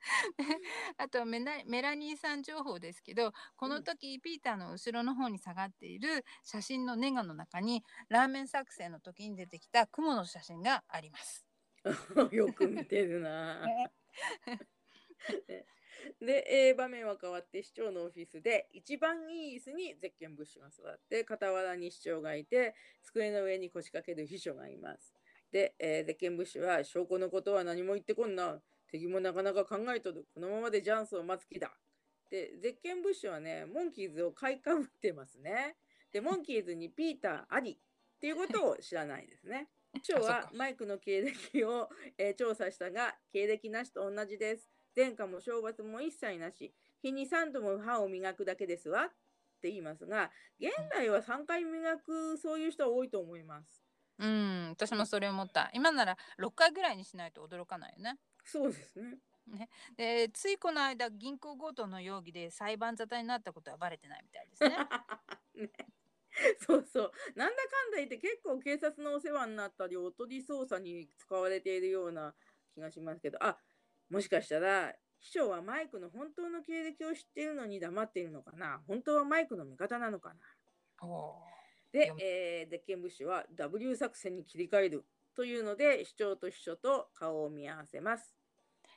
[0.98, 11.46] あとメメラニーさん情報ですけどこの時、うん、ピーターの後ろの方に下がっている写真のネガの中にラーメン作戦の時に出てきた雲の写真があります。
[12.30, 13.66] よく見てるな
[16.20, 25.14] で、えー、場面は変わって市長のオフィスで一番いい椅子にゼッケンブッシュが座って傍らに市長がいて机の上に腰掛ける秘書がいます。
[25.52, 28.58] で、えー、ゼッケンブッシュは証拠のことは何も言ってこんな
[28.90, 31.72] 敵もなかなか考えとるこのままでチャンスを待つ気だ。
[32.30, 35.76] でゼッケンブッシュはねモンキーズを買いかぶってますね。
[36.12, 39.68] で モンキーズにピーターありっていうことを知らないですね。
[40.02, 41.88] 市長はマイクの経歴を、
[42.18, 44.68] えー、調査したが経歴なしと同じです。
[44.96, 46.72] 前科も懲罰も一切なし、
[47.02, 49.08] 日に3度も歯を磨くだけですわっ
[49.60, 50.30] て言いますが、
[50.60, 53.82] 現代は3回磨くそういう人は多いと思います。
[54.18, 55.70] うん、私もそれ思った。
[55.72, 58.18] 今なら6回ぐらいにしないと驚かないよね。
[58.44, 59.18] そうですね。
[59.46, 64.70] ね、でついこの間銀行強盗の容疑で裁判沙汰になったことはバレてないみたいですね。
[65.54, 65.70] ね
[66.66, 72.34] そうそうなんだかんだ言って結構警察のお世話になったりおとり捜査に使われているような
[72.74, 73.58] 気がしますけどあ
[74.10, 78.80] もしかしたら秘書はマイクの本当の経歴を知っているのに黙っているのかな？
[78.86, 80.36] 本当はマイクの味方なのかな？
[81.92, 88.34] で、えー、デッケンブッシュは W 作戦に切り替えるというので市長と秘書と顔を見合わせます。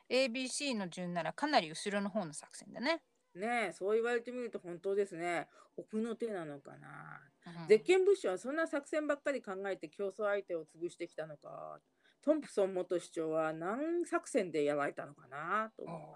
[0.10, 3.02] ABC の順ならかなり後ろの方の作戦だね。
[3.36, 5.48] ねそう言われてみると本当ですね。
[5.78, 7.22] 奥の手なのかな、
[7.62, 11.80] うん、ゼッケンブッシュはそんな作戦ばっかり考えて競争相手を潰してきたのか
[12.28, 16.08] トンプソン元市長は何作戦でやられたのかなと思いま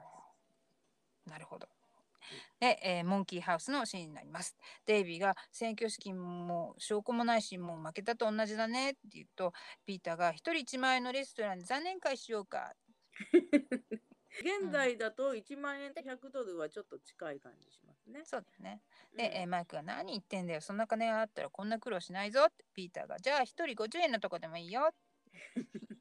[1.26, 1.30] す。
[1.30, 1.70] なるほど。
[2.60, 4.58] で、えー、モンキーハウスのシーンになります。
[4.86, 9.54] デイビーが選挙資金も証拠もないし、もう負けたと同じだねって言うと、
[9.86, 12.74] ピーターが一人1万円のレストランで残念会しようか。
[14.42, 18.24] 現在だと1万円と100ドルはちょっと近い感じしますね。
[18.26, 18.82] そうだね。
[19.16, 20.60] で、うん、えー、マイクが何言ってんだよ。
[20.60, 22.66] そんな金があったらこんな苦労しないぞって。
[22.74, 24.94] ピーターが、じゃあ1人50円のとこでもいいよ。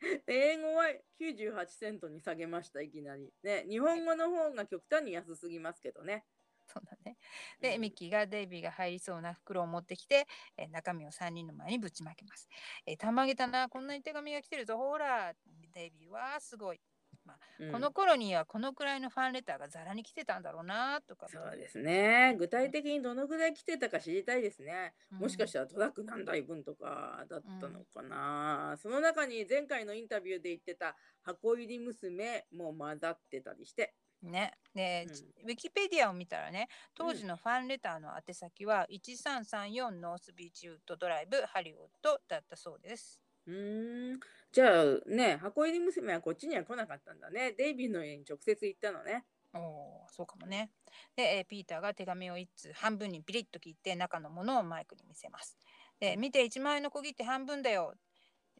[0.26, 0.84] 英語は
[1.18, 3.32] 98セントに下げました、いきなり。
[3.42, 6.24] ね、日本語の方が極端に安すぎますけどね。
[6.66, 7.16] そうだね。
[7.60, 10.26] で、うん、ミッキーがデイビーが入りそうな袋を持ってきて、
[10.56, 12.48] えー、中身を3人の前にぶちまけます。
[12.84, 15.32] えー、たまげたな、こんなに手紙が来てるぞ、ほら、
[15.72, 16.80] デイビーはすごい。
[17.26, 22.36] まあ、うん、この頃にはこのくらいのファンレターがざらに来てたんだろうなとかそうですね。
[22.38, 33.94] 具体的にどのぐらい来てたか知りたいですね、うん、もしかしたらトラック何台分とかだったのかな、うん、その中に前回のインタビューで言ってた箱入り娘も混ざってたりして。
[34.22, 35.06] ね、で、
[35.44, 43.20] ウィキペディアを見たらね当時のファンレターの宛先は1334ノースビーチウッドドライブハリウッドだったそうです。
[43.46, 44.20] うん
[44.52, 47.52] じゃあね、箱入り娘はこっちには来なかったんだね。
[47.52, 49.24] デイビーの家に直接行ったのね。
[49.52, 50.70] おお、そうかもね。
[51.14, 55.58] で、えー、ピーターが手紙を一通半分にピリッと切って中のものをマイクに見せます。
[56.00, 57.94] で、見て1万円の小切手半分だよ。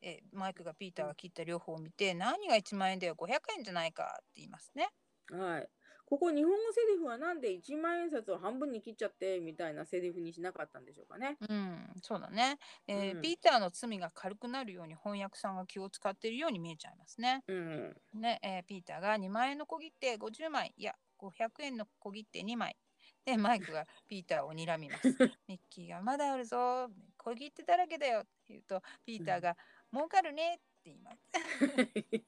[0.02, 4.90] えー、マイクがピーターが切った両方を見て、何が1万円だよ、500円じゃないかって言いますね。
[5.30, 5.68] はい。
[6.06, 11.36] ここ日本語セリフはなんで1万円札を半分に切っちゃってみたいなセリフにしなかったんでしょうかね。
[11.48, 12.58] うん、そうだね。
[12.86, 17.42] えーうん、ピーターの罪が軽くなるように翻訳さんが気を使っているように見えちゃいますね。
[17.48, 22.76] うん、ね、えー、ピーターが2万円の小切手50枚、いや、500円の小切手2枚。
[23.24, 25.08] で、マイクがピーターを睨みます。
[25.48, 29.56] ミッキーがまだあるぞ、小切手だらけだよって言うと、ピーターが、
[29.92, 31.28] うん、儲かるねって言います。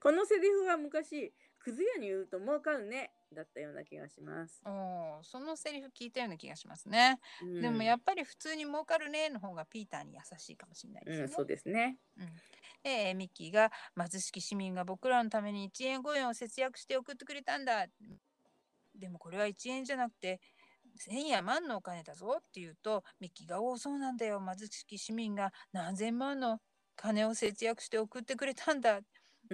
[0.00, 4.60] このセリフは昔、くず屋に言うと儲かるねだったような気がします。
[4.64, 11.22] おそのセリフ聞いたような気がしますね、うん、でもやっぱり普通に儲かるねの方がピーターに優しいかもしれないですね。
[11.24, 11.98] うん、そうですね。
[12.18, 12.26] うん、
[12.82, 17.86] でミッキーが貧しき市民が僕らのために1円5円を節約して送ってくれたんだ。
[18.94, 20.40] でもこれは1円じゃなくて
[20.96, 26.60] 千や万のお金だぞって言うとミッキーが「おおそうなんだよ貧しき市民が何千万の
[26.96, 29.00] 金を節約して送ってくれたんだ」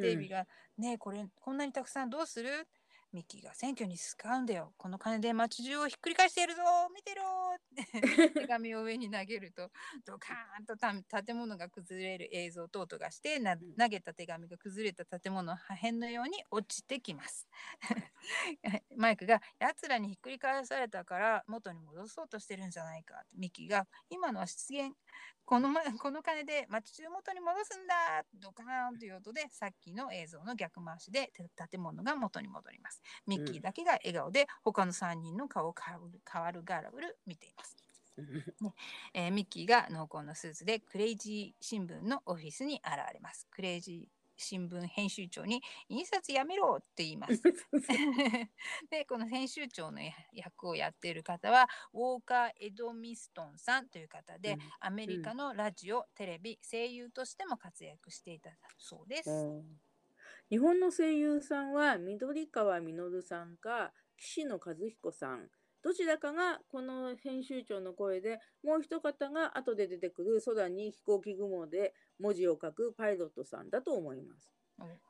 [0.01, 0.47] デイビーが、
[0.79, 2.69] ねえこれこんなにたくさんどうする？
[3.17, 4.75] ミッキーが選挙に使うんだよ。
[4.77, 6.61] この金で街中をひっくり返してやるぞ
[6.95, 7.23] 見てろ
[7.57, 9.71] って 手紙を上に投げると
[10.05, 10.77] ドカーンと
[11.25, 17.49] 建物が崩れる映像と音がして投げた手紙が崩れた建物の破片のように落ちてきます。
[18.95, 23.25] マイクが奴らにひっくり返されたから元に戻そうとしてるんじゃないか。
[23.33, 24.95] ミッキーが今のは失言。
[25.47, 31.31] このこの金で町中元に戻すんだドカーンという音でさっきの映像の逆回しで
[31.71, 33.01] 建物が元に戻ります。
[33.27, 37.77] ミッキーだけが笑顔で他の3人の顔を変わる変わるガラブル見ています。
[38.61, 38.75] ね
[39.13, 43.47] えー、ミッキーが濃厚なスーツでクレイジー新聞のオフィスに現れます。
[43.51, 47.43] クレイジー新聞編集長に印刷やめろって言います。
[48.91, 50.01] でこの編集長の
[50.33, 59.31] 役をやっている方はウォーカー・エドミストンさんという方で、うん、アメリカのラジオ、テレビ声優としても活躍していたそうです。
[60.49, 65.49] 日本の声優さんは緑川実さんか岸野和彦さん
[65.83, 74.51] どちらかがこの編集長の声でもう一方が後で出てくる空に飛行機雲で文字を書くパイロットさんだと思います。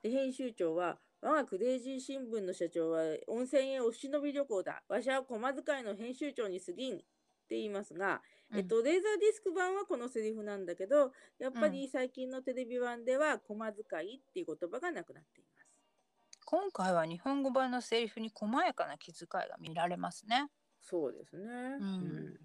[0.03, 4.83] で編集長は我がクレイジー新聞の社長は温泉へお忍び旅行だ。
[4.87, 6.95] わしは駒遣いの編集長に過ぎん。
[6.95, 6.99] っ
[7.47, 8.21] て言いますが、
[8.53, 15.67] えっと、レーザーディスク版はこのセリフなんだけど、やっぱり最近のテレビ版では、駒遣いっていう言葉がなくなっています。
[16.45, 20.47] 今回は日本語版のセリフに細やかな気遣いが見られますね。
[20.81, 21.45] そうですね。
[21.45, 21.87] うん、う
[22.33, 22.37] ん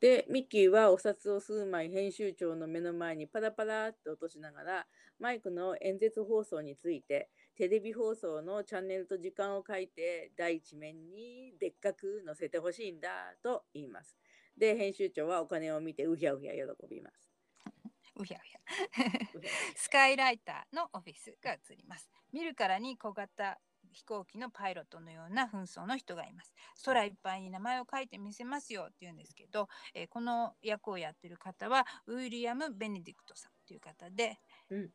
[0.00, 4.86] でミッキーはお札を数枚編集長の目の前にパラパラっと落としながら
[5.18, 13.08] マイクの演説放送についてテレビ放送のチャンネルと時間を書いて第一面にでっかく載せてほしいんだ
[13.42, 14.16] と言います。
[14.60, 17.32] で編集長はお金を見てうひゃうひゃ喜びます。
[18.16, 18.60] うひゃうひゃ
[19.74, 22.10] スカイライターのオフィスが映ります。
[22.30, 23.58] 見るからに小型
[23.92, 26.52] 飛行機のパイロットのような紛争の人がいます。
[26.84, 34.38] 空いっぱいに名前を書いてみせますよって言うんですけど、えー、この役をやってる方はウィリアム・ベネディクトさんという方で、
[34.68, 34.90] うん、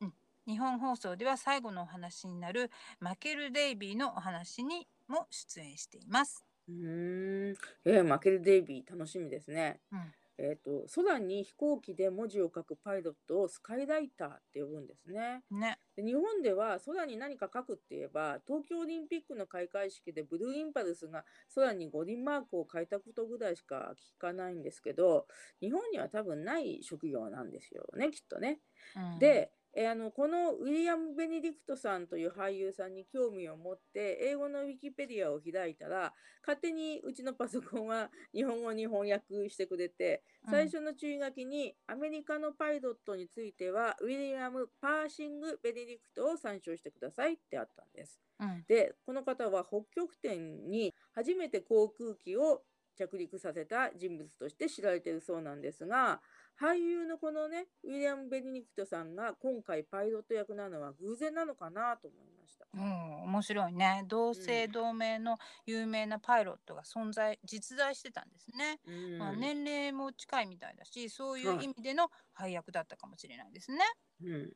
[0.00, 0.14] うん、
[0.46, 6.49] 日本放送では最後のお話になるマケル・デイビーのお話にも出演しています。
[6.70, 9.80] うん、えー、マケル・デイビー楽しみですね。
[9.92, 10.12] うん
[10.42, 15.42] えーと、空に飛行機で文字を書くパイロットをスカイライターって呼ぶんですね。
[15.50, 25.26] ねで日本では空に何か書くって言えば東京オリンピックの開会式でブルーインパルスが空に五輪マークを書いたことぐらいしか聞かないんですけど
[25.60, 28.60] 日本には多分ない職業なんですよねきっとね。
[28.96, 36.12] うん、でえー、あのこのウィリアム・ベネディクトさんという俳優さんに興味を持って英語のウィキペディアを開いたら
[36.42, 48.18] 勝手にうちのパソコンは 日本語に翻訳してくれて最初の注意書きに、アメリカのパイロットについてはウィリアム・パーシング・ベネディクトを参照してくださいってあったんです。
[48.40, 52.64] うん、でこの方は北極点に初めて航空機を
[52.96, 56.20] 着陸させた人物として知られているそうなんですが
[56.60, 62.66] 俳優のこのねウィリアム・ベネディクトさんが今回パイロット役なのは偶然なのかなと思いました。
[62.74, 64.04] うん、面白いね。
[64.06, 73.78] 同姓同名の有名なパイロットが存在、実在してたんですね、うん、まあ、年齢も近いみたいだしそういう意味での配役だったかもしれないですね。
[74.22, 74.52] うん。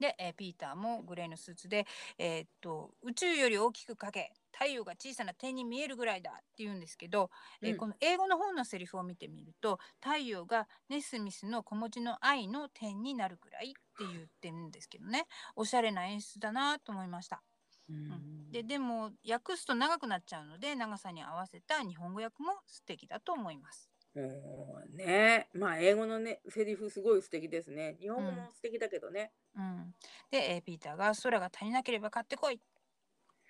[0.00, 1.86] で、えー、ピーターもグレーのスーツで、
[2.18, 7.30] えー、っと宇宙より大きくかけ太陽が小さな点に見えるぐらいだって言うんですけど、
[7.60, 15.26] うん、えー、この英語の方のセリフを見てみると太陽がネスミスの小文字の愛の点になるぐらいって言ってるんですけどね。
[15.54, 17.42] おしゃれな演出だなと思いました。
[17.88, 23.90] うん、ででも訳すと長くなっちゃうので長さに合わせた日本語訳も素敵だと思います。
[24.94, 25.48] ね。
[25.52, 27.96] まあ英語のねセリフすごい素敵ですね。
[28.00, 29.94] 日本語も素敵だけどね、うん、
[30.30, 32.60] で、えー、ピーターが空が足りなければ買ってこい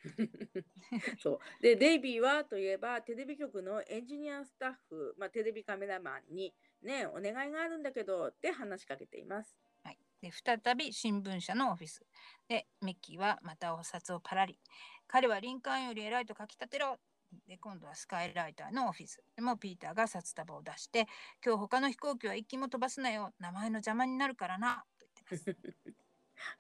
[1.21, 1.39] そう。
[1.63, 9.59] でデイビーはといえばテレビ局のエンジニアスタッフ、まあ、テレビカメラマンにねお願いがあるんだけどって話しかけています。
[9.83, 12.05] はい、で再び新聞社のオフィス。
[12.49, 14.59] でミッキーはまたお札をパラリ。
[15.07, 16.99] 彼はリンカーンより偉いと書き立てろ。
[17.47, 19.23] で今度はスカイライターのオフィス。
[19.35, 21.07] でもピーターが札束を出して
[21.45, 23.33] 今日他の飛行機は一機も飛ばすなよ。
[23.39, 24.85] 名前の邪魔になるからな。
[24.99, 25.57] と言ってます。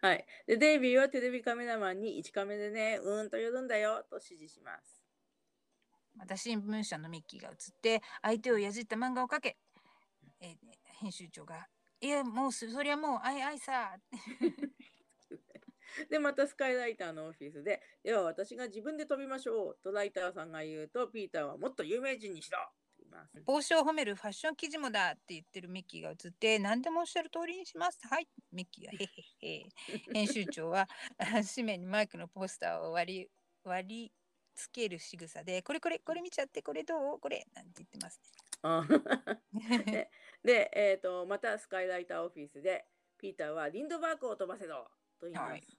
[0.00, 5.02] はい、でデイビーはテレビカメラマンに1カメでねうーんと寄るんだよと指示します。
[6.14, 9.58] また新聞社のミッキーが映って相手をやじった漫画をかけ、
[10.40, 10.56] えー、
[11.00, 11.68] 編集長が
[12.00, 13.96] 「いやもうそりゃもうあいあいさ」
[16.10, 22.58] で、またスカイライターのオフィスで、では私が自分で飛びましょうとライターさんが言うと、ピーターはもっと有名人にしろ
[23.44, 28.86] 帽子を褒めるファッション記事もだって言ってるミッキーが映って何でもおっしゃる通りにしますはいミッキー。
[28.86, 28.96] がへ
[29.46, 29.66] へへ
[30.12, 30.88] 編集長は
[31.54, 33.30] 紙面にマイクのポスターを割り
[33.64, 34.12] 割り
[34.54, 37.20] つける仕草でこれこれこれ見ちゃってこれどう？
[37.20, 38.40] これなんて言ってますね。
[40.42, 42.86] で、えーと、とまたスカイライターオフィスで
[43.18, 44.90] ピーターはリンドバーグを飛ばせろ
[45.20, 45.60] と言います、はい。
[45.60, 45.78] うん、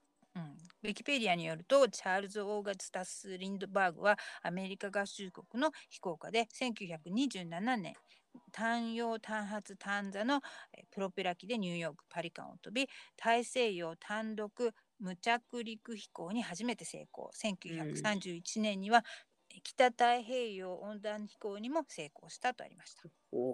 [0.83, 7.93] ウィキペディアによるとチャールズ・オーガスタス・リンドバーグはアメリカ合衆国の飛行家で1927年
[8.51, 10.41] 単葉単発単座の
[10.91, 17.31] プロペラ機でニューヨークパリ間を飛び大西洋単独無着陸飛行に初めて成功。
[17.33, 19.03] 1931年には
[19.63, 23.03] 北太平洋温暖飛行にも成功したとありました。
[23.31, 23.53] お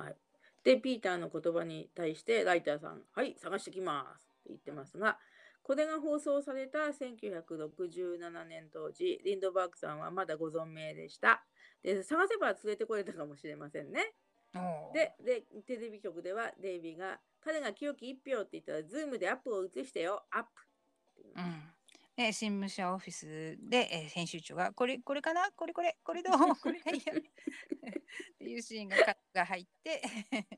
[0.00, 0.16] ん、はい、
[0.64, 5.18] でピーターの言葉に対してライターさん「はい探してきます」言ってますが、
[5.68, 11.44] これが放送された1967年当時、リンドバーグさんはまだご存命でした。
[11.82, 14.14] で探せば連れてこれたかもしれませんね。
[14.94, 20.48] でで、テレビ局ではデイビーが、彼が清き一票って言ったら、ズームでアップを映してよ、アップ。
[21.36, 21.77] うん
[22.20, 25.52] え新聞社オフィスで、えー、編集長がこれこれかな？
[25.54, 26.34] これこれこれどう？
[26.60, 26.80] これ。
[26.82, 28.96] がいいよねっていうシーンが
[29.32, 30.02] が入って。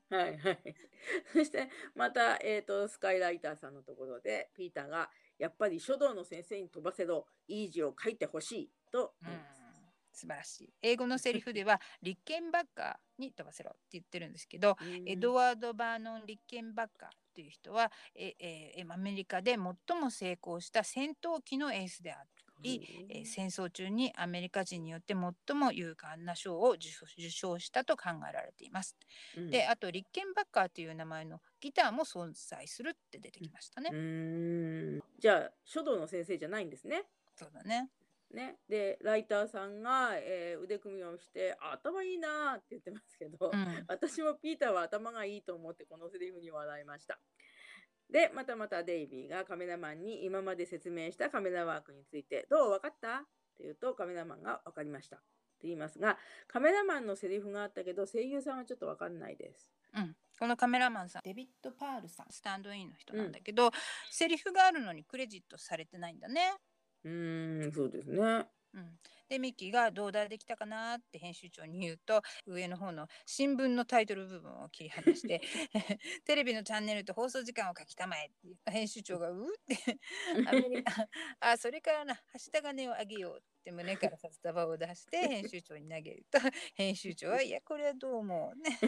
[0.08, 0.74] はいはい。
[1.34, 9.60] そしてまた、えーと、スカイライターさんのところでピーターがやっぱり書道の先生に飛ばせろいい字を書いてほしいと言います。
[10.12, 10.72] 素晴らしい。
[10.80, 16.88] 英語のセリフではリッケンバッカーに飛ばせろって言ってるんですけど、エドワード・バーノン・リッケンバ
[17.30, 22.28] ッカーという人はええアメリカで最も成功した戦闘機のエースである。
[22.62, 28.96] り、えー、戦争中にアメリカ人によって最も勇敢な賞を受賞したと考えられています。
[29.36, 33.90] うん、であとリッケンバッカーという名前のギターも存在するって出てきましたね。
[35.18, 37.04] じゃあ書道の先生じゃないんですね。
[37.34, 37.88] そうだね。
[38.32, 47.18] ね、でライターさんが、えー、腕組みをして「頭いいな」って言ってますけど、うん、私もピーターは頭がいいと思ってこのセリフに笑いました。
[48.08, 53.18] で、またまたデイビーがカメラマンに今まで説明したカメラワークについて、どう分かった？
[53.18, 53.20] っ
[53.56, 55.16] て言うと、カメラマンが分かりました。
[55.16, 55.26] って
[55.68, 59.70] 言いますが、カメラマンのセリフがあったけど、声優さんはちょっと分かんないです。
[59.94, 63.70] うん、このカメラマンさんデビッド・パールさんスタンドインの人なんだけど、うん、
[64.10, 66.54] セリフがあるのにクレジットされてないんだね。
[67.04, 68.46] うんそうですね。
[68.72, 68.98] うん、
[69.28, 75.40] でミッキーが「どうだできたかな?」って編集長に言うと上の方の新聞のタイトル部分を切り離して
[76.24, 78.30] 「テレビのチャンネルと放送時間を書きたまえ」っ
[78.64, 79.98] て編集長が「うって
[80.44, 81.08] アメリカ
[81.40, 86.38] あ それからなはした金をあげよう」って胸から札束を出して編集長に投げると
[86.76, 88.60] 編集長は「いやこれはどう思う？
[88.60, 88.78] ね」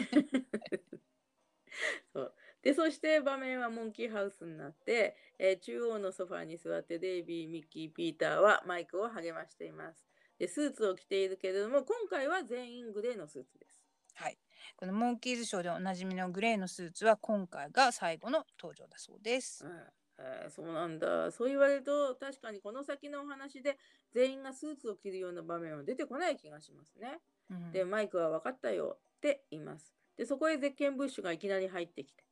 [2.13, 10.05] そうでそして場面はモンキーハウスになって、えー、中央のソファーに座ってデイビー、ミッキー、ピーターはマイクを励ましています。
[10.39, 13.83] でスーツを着ているけれども今回は全員グレーのスーツです。
[14.15, 14.37] はい。
[14.77, 19.65] このモンキーズショーでおなじみのグレーのスーツは今回が最後の登場だそうです。
[19.65, 19.71] うん
[20.19, 21.31] えー、そうなんだ。
[21.31, 23.77] そう言われると確かにこの先のお話で
[24.13, 27.19] 全員がスーツを着るような場面は出てこない気がしますね。
[27.49, 29.93] うん、で、マイクは分かったよって言います。
[30.17, 32.23] で、そこへゼッケンブッシュがいきなり入ってきて、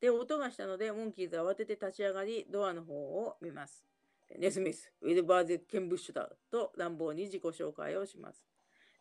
[0.00, 3.84] で、音がしたので、モンキーズは慌てて立ち上がり、ドアの方を見ます。
[4.38, 8.44] ネスミス、ウィルバー・ゼッケンブッシュだと乱暴に自己紹介をします。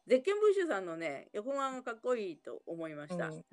[0.08, 3.28] ゼッケンブッシュさんのね、横顔がかっこいいと思いました。
[3.28, 3.44] うん、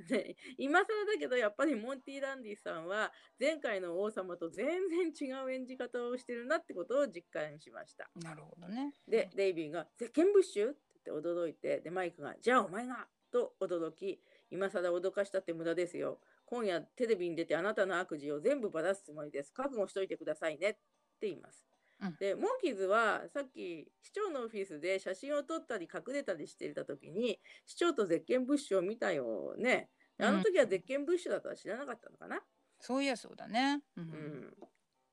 [0.57, 8.09] 今更だけど、やっぱりモンティ・ランディさんは前回の王様と全然違う演じ方をしてるなってことを実感しました。
[8.23, 8.95] なるほどね。
[9.07, 10.71] で、デイビーが、ゼッケンブッシュ？
[10.71, 10.79] って
[11.11, 13.07] 言って驚いて、で、マイクが、じゃあお前が？
[13.31, 14.19] と驚き、
[14.51, 16.21] 今更脅かしたって無駄ですよ。
[16.47, 19.53] 今夜テレビに出てあなたの悪事を全部ばらすつもりです。
[19.53, 20.79] 覚悟しといてくださいねって
[21.23, 21.67] 言います。
[22.01, 29.89] うん、でモンキーズはさっき市長のオフィスで写真を撮ったり隠れたりしていた時に市長とゼッケンブッシュを見たよね。
[30.19, 32.41] あの時はゼッケンブッシュだとは知らなかったのかな、
[32.81, 33.83] そういやそうだね。
[33.97, 34.05] うん、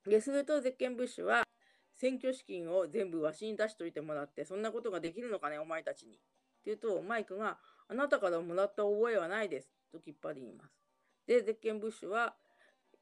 [0.06, 1.44] うん、でするとゼッケンブッシュは
[1.96, 6.14] 選挙資金を全部わしに出しといてもらってそんなことができるのかねお前たちに。
[6.14, 6.22] って
[6.66, 10.83] 言うとマイクが「あなたからもらった覚えはないです」ときっぱり言います。
[11.28, 12.36] で、ゼッケンブッシュは、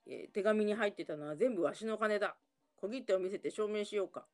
[0.07, 2.35] えー、手紙に入ってたのは全部わしの金だ。
[2.75, 4.25] 小切手を見せて証明しようか。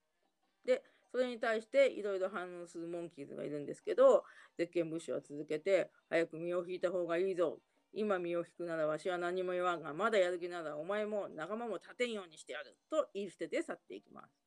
[0.65, 4.23] で、それに対していろいろ反応するモンキーズがいるんですけど、
[4.57, 7.59] ゼッケンブッシュは続けて、早く身を引いた方がいいぞ。
[7.93, 12.77] 今身を引くならわしは何も言わんが、まだやる気ならお前も仲間も立てんようにしてやる。
[12.89, 14.37] と言い捨てて去っていきます。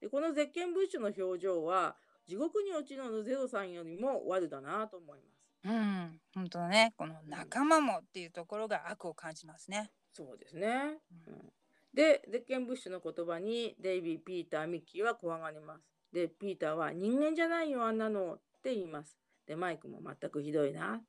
[0.00, 1.96] でこのゼッケンブッシュの表情は、
[2.26, 5.35] 地獄に落ちるのゼロさんよりも悪だなと思います。
[5.66, 6.94] うん、本当だね。
[6.96, 9.90] この仲間もっていうところが悪を感じますね。
[10.12, 10.98] そうですね。
[11.26, 11.52] うん、
[11.92, 15.82] で、ゼッケンブッシュの言葉にデイビー、ピーター、ミッキーは怖がります。
[16.12, 19.18] で、ピーターは人間じゃないよ、あんなのって言います。
[19.44, 21.02] で、マイクも全くひどいな。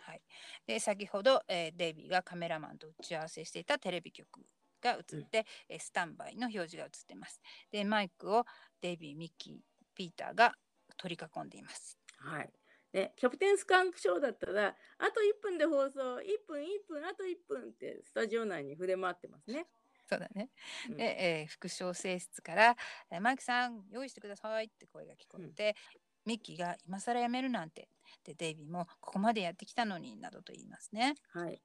[0.00, 0.22] はい。
[0.66, 4.40] で、先ほど、えー、デイビーがカメラマンと打ち合わせしていたテレビ局
[4.82, 7.40] が映って、うん、スタンバイの表示が映ってます。
[7.70, 8.44] で、マイクを
[8.80, 9.54] デイビー、ミッキー、
[9.94, 10.54] ピーターが
[10.96, 11.96] 取り囲んでいます。
[12.18, 12.50] はい。
[12.92, 14.68] ね、キャプテンスカンクショーだったら、
[14.98, 19.66] あと1分で放送、1分、1分、あと1分ってスタジオ内に触れ回ってますね。
[20.08, 20.50] そうだね。
[20.88, 22.76] うん、で、えー、副唱声室から
[23.20, 25.76] 「マイクさん用意してください」って声が聞こえて、
[26.24, 27.88] うん、ミッキーが「今更やめるなんて」
[28.24, 31.14] でデイビーも「ここまでやってきたのに」などと言いますね。
[31.30, 31.60] はい。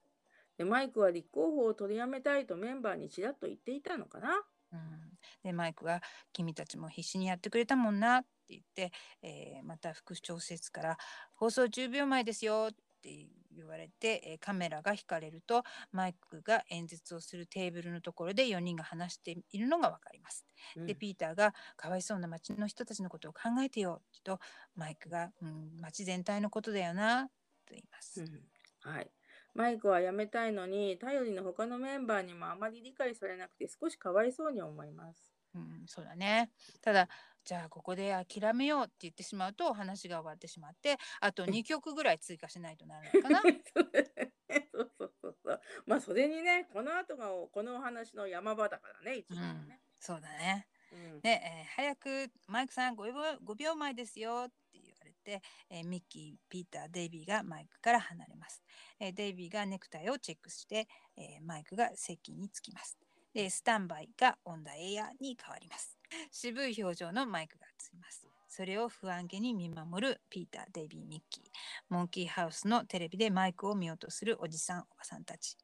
[0.57, 4.43] でマイクは立候補を取りやめたいとメンバーにちらっと言っていたのかな。
[4.71, 6.01] うん、でマイクが
[6.33, 8.91] 「君たちも必死にやってくれたもんな」って言って、
[9.21, 10.97] えー、また副調節から
[11.35, 20.45] 「放送10秒前ですよ」って言われて、えー、カメラが引かれるとマイクが演説をするテーブルのところで4人が話しているのが分かります。
[20.75, 24.39] うん、でピーターが「かわいそうな町の人たちのことを考えてよ」と
[24.75, 27.27] マイクが「うん、町全体のことだよな」
[27.65, 28.21] と言います。
[28.21, 28.49] うん、
[28.79, 29.11] はい
[29.53, 35.33] マイクは辞めたいのに頼りの他のメンバーにもあまり理解されなくて少しかわいそうに思います。
[35.53, 36.51] うん、そうだね。
[36.81, 37.09] ただ
[37.43, 43.41] じゃあここで諦めようって言ってしまうと話が終わってしまってあと2曲ぐらい追加しないとならないかな。
[44.73, 50.67] そうそうそうそうまあそれにねこの後がこのお話の山場だからね一番ね、うん、そうだね。
[50.93, 53.13] うん、で、えー、早くマイクさん 5, 秒
[53.45, 58.61] 5秒前ですよって言われて、えー、ミッキー、ピーター、デイビーがマイクから離れます。
[58.99, 62.97] えー、デイビーがネクタイをチェックして、えマイクが席に着きます。
[63.33, 66.00] で、スタンバイがオンダエアに変わります。
[66.31, 68.27] 渋い表情のマイクが映ります。
[68.47, 71.43] それを不安げに見守るピーター、デイビー、ミッキー。
[71.89, 75.57] モンキーハウスのテレビでマイクを見ようとするおじさん、おばさんたち。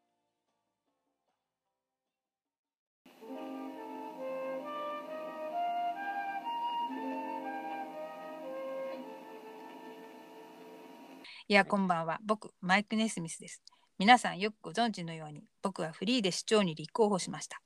[11.49, 12.19] いや、こんばんは。
[12.25, 13.61] 僕、マイク・ネスミスです。
[13.97, 17.61] 皆さんよくご存知のように、僕はフリーで市長に立候補しました。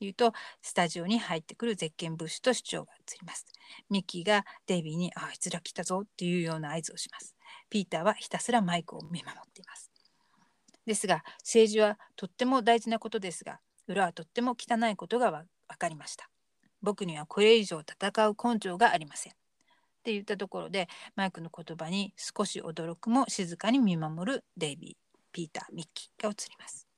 [0.00, 0.32] 言うと、
[0.62, 3.46] スタジオに入ってくるゼッケンブッシュと市長が映ります。
[3.88, 7.36] ミッキーがデイビーに、あいつら来たぞっていうような合図をします。
[7.68, 9.90] ピーターはひたすらマイクを見守っています。
[10.86, 15.46] ですが、政治はとっても大事なことですが、裏はとっても汚いことが分
[15.78, 16.30] かりました。
[16.82, 19.32] 僕にはこれ以上戦う根性がありません。
[19.32, 26.89] って言ったところでマイクの言葉に少し驚くも静かに見守るデイビー、ピーター、ミッキーが映ります。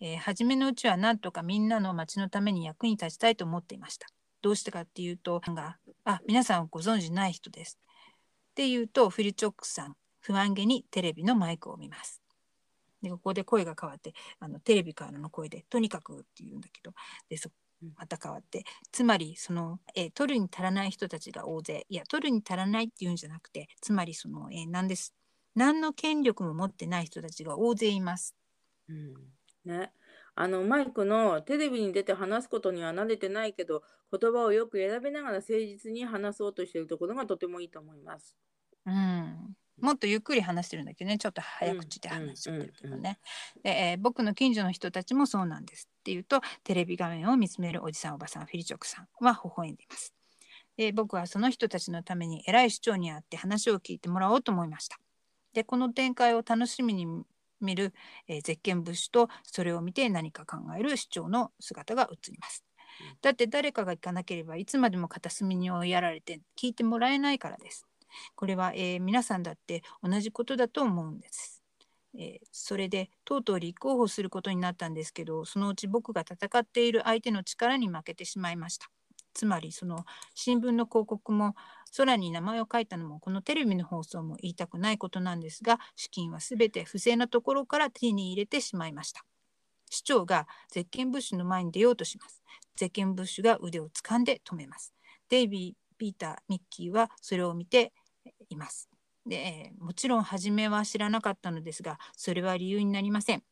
[0.00, 4.06] えー、初めのうちはなんとかみんなの町のために役に立ちたいと思っていました。
[4.42, 7.78] どうしてかっていうと、があ皆さんご存知ない人です。
[8.50, 12.22] っていうと、フィルチョックさん、不安げにテレビのマイクを見ます。
[13.02, 16.92] でここで声が変わってあのテレビからの声で「とにかく」って言うんだけど
[17.28, 17.50] でそ
[17.96, 25.14] また変わってつまりその、えー、取るに足らない人たちが大勢いや取るに足らないっていうんじゃなくてつまりその、えー、何です
[25.54, 28.36] 何の権力も持ってない人たちが大勢います。
[28.88, 29.92] うんね、
[30.34, 38.34] あのマイクのテレビに出て話すことには慣れてないけど言葉をよく選びながら誠実に話そうとしているところがとてもいいと思います。
[38.86, 41.18] うん、もっとゆっくり話してるんだけどね。
[41.18, 43.18] ちょっと早口で話しちゃってるけどね、
[43.62, 50.14] で、えー、僕の近所の人たちもそうなんですって言うとテレビ画面を見つめるおじさんおばさんフィリチョクさんは微笑んでいます。
[50.76, 54.98] で僕はその人たちのために偉い市長に会って話を聞いてもらおうと思いました。
[55.52, 57.06] でこの展開を楽しみに
[57.60, 57.94] 見る、
[58.28, 62.64] えー、ゼッケンブッシュとそれを見て何か考える市長の姿が映ります
[63.22, 67.86] だって誰かが行かなければいつまでも片隅に追いやられて聞いてもらえないからです
[68.34, 71.62] これは、えー、皆さんだって同じことだと思うんです。
[72.18, 78.90] えー、それでとうとう立候補することになったんですけどそのうち僕が戦っている相手の力に負けてしまいました。
[79.34, 80.04] つまりその
[80.34, 81.54] 新聞の広告も
[81.96, 89.24] 空に名前を書いたのもこのテレビの放送も言いたくないことなんですが資金は全て不正なところから手に入れてしまいました。
[89.90, 92.42] 市長がゼッケンブッシュの前に出ようとします。
[92.76, 94.94] ゼッケンブッシュが腕を掴んで止めます。
[95.28, 97.92] デイビー、ピーター、ミッキーはそれを見て
[98.48, 98.88] います。
[99.26, 103.42] でもちろん初めは知らなかったのですがそれは理由になりませんっ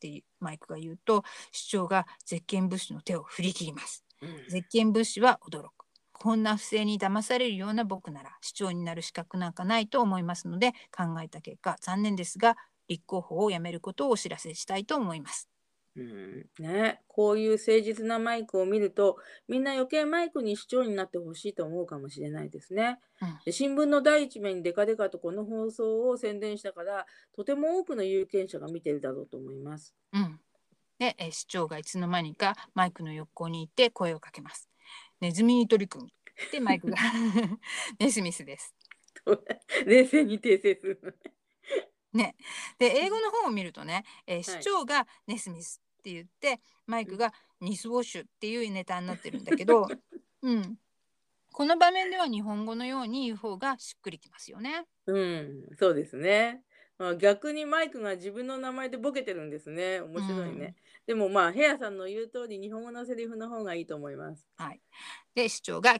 [0.00, 5.78] てマイクが言うと市長がゼッケンブッシュの手を振り切ります、うん、ゼッケンブッシュは驚く。
[6.12, 12.56] こんな不正に騙されるような僕なら市長になる資格なんかないと思いますので考えた結果残念ですが
[12.88, 15.48] 立候補をやめることをお知らせしたいと思います。
[15.96, 16.46] うん。
[16.58, 19.16] ね、こういう誠実なマイクを見ると
[19.48, 22.98] みんな余計マイクに市長になってほしいと思うかもしれないですね。
[23.20, 29.94] うん、で新聞の第一面にデカデカとこの放送を宣伝したからとても多くの有権者が見てるだろうと思います。
[30.12, 30.40] うん、
[30.98, 34.68] でえ市長がいつの間にかマイクの横にいて声をかけます。
[35.20, 36.10] ネズミに取り組む
[36.52, 36.96] でマイクが
[37.98, 38.74] ネスミスです。
[39.84, 41.18] 冷静に訂正する
[42.12, 42.34] ね、
[42.78, 49.86] で英語の方を見るとね、えー、市長がネスミスって言ってマイクがニスウォッシュっていうネタになってるんだけど、
[50.42, 50.78] うん、
[51.52, 54.86] この場面では日本語のように言う方がしっくりきますよね。
[55.06, 56.62] うん、そうですね。
[56.98, 60.00] まあ、逆にマイクが自分の名前でボケてるんですね。
[60.00, 60.74] 面白いね。
[61.08, 64.46] うん、でもまあヘアさんの言う通り日本語のセリフの方がいいと思います。
[64.56, 64.80] はい。
[65.34, 65.96] で市長が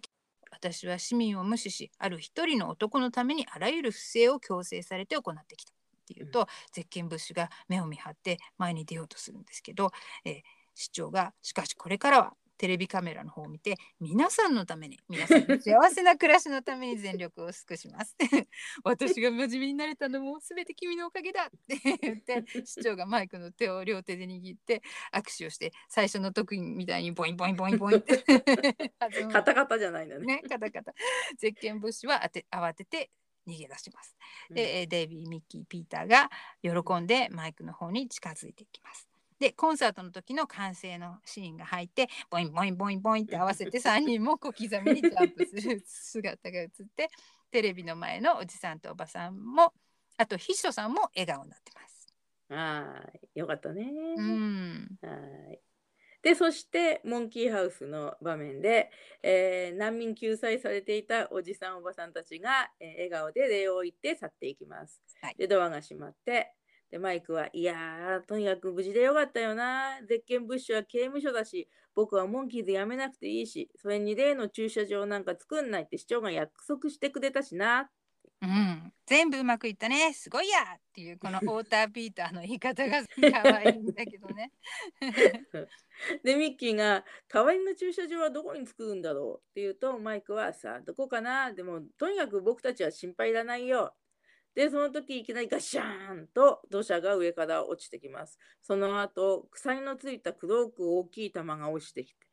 [0.51, 5.73] 私は市民を無視しある一人の男のためにあらゆる不正を強制されて行ってきた。
[5.73, 9.91] っていうと、うん、ゼッケンブッシュが目を見張って前に出ようとするんですけど、
[10.25, 10.43] えー、
[10.75, 18.17] 市長がしかしこれからはテレビカメラの方を見て皆さんのために皆さんの幸せな暮らしのために全力を尽くします
[18.85, 24.83] 私が真面目になれたのも全て君のおかげだって言って市長がマイクの手を両手で握って
[25.13, 28.25] 握手をして最初の特技みたいにボインボインボインボインって
[29.33, 30.27] カタカタじゃないんだね。
[30.27, 30.93] ねカタカタ
[31.37, 33.11] ゼッケンブッシュは慌てて
[33.47, 34.17] 逃げ出します。
[34.51, 36.31] で、うん、デイビー、ミッキー、ピーターが
[36.63, 39.09] 喜んでマイクの方に近づいていきます。
[39.39, 47.09] でコンサートの時の歓声のシーンが入ってボインボインボインボインって合わせて 3人も小刻みにジャンプする姿が映って
[47.51, 49.73] テレビの前のおじさんとおばさんも
[50.17, 51.89] あと秘書さんも笑顔になってます。
[52.51, 53.05] は
[53.35, 53.85] い、よかったね。
[54.17, 55.61] うん、はい。
[56.23, 58.91] で、そしてモンキーハウスの場面で、
[59.23, 65.01] えー、難民救済されていたおじさんおばさんたちが、えー、笑顔で礼を言って去っていきます。
[65.23, 66.53] はい、でドアが閉まって
[66.91, 77.91] でマイクは「いやーとにかく無事でよかったよなゼッケンブッシュは刑務所だし僕はモンキーズ辞めなくていいしそれに例の駐車場なんか作んないって市長が約束してくれたしな」
[78.41, 80.13] うん、全部うまくいったね。
[80.13, 83.03] すごいやっていうこのウォーターピーターの言い方が
[83.43, 84.53] 可愛いんだけどね。
[86.23, 91.53] でミッキーが「代わりの駐車場はどこに作るんだろう?」って言うとマイクは「さあどこかな？
[91.53, 93.97] でもとにかく僕たちは心配いらないよ」
[94.55, 98.39] で、その時いきなりガシャーンと土砂が上から落ちてきます。
[98.63, 102.27] その後、鎖のついた黒く大きい玉が落ちてきて、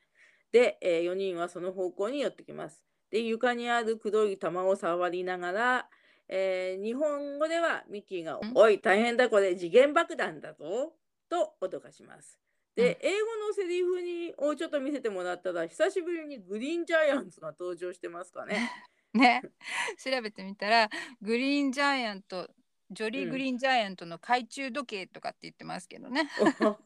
[0.52, 2.84] で、えー、4人はその方向に寄ってきます。
[3.12, 5.90] で、床にある黒い玉を触りながら、
[6.28, 10.94] えー、日本語ではミッキーが、おい、大変だ、これ次元爆弾だぞ、
[11.30, 12.40] と脅かします。
[12.76, 18.70] で、英語のセリフにをちょっと見せてもらったら、久しぶりにグリーンジャイアンツが登場してますかね。
[19.18, 19.42] ね。
[19.98, 20.90] 調べてみたら
[21.22, 22.50] グリーンジャイアント
[22.92, 26.30] ジョリー・グリーンジャイアントの懐中時計とかって言ってますけどね。
[26.38, 26.78] そんな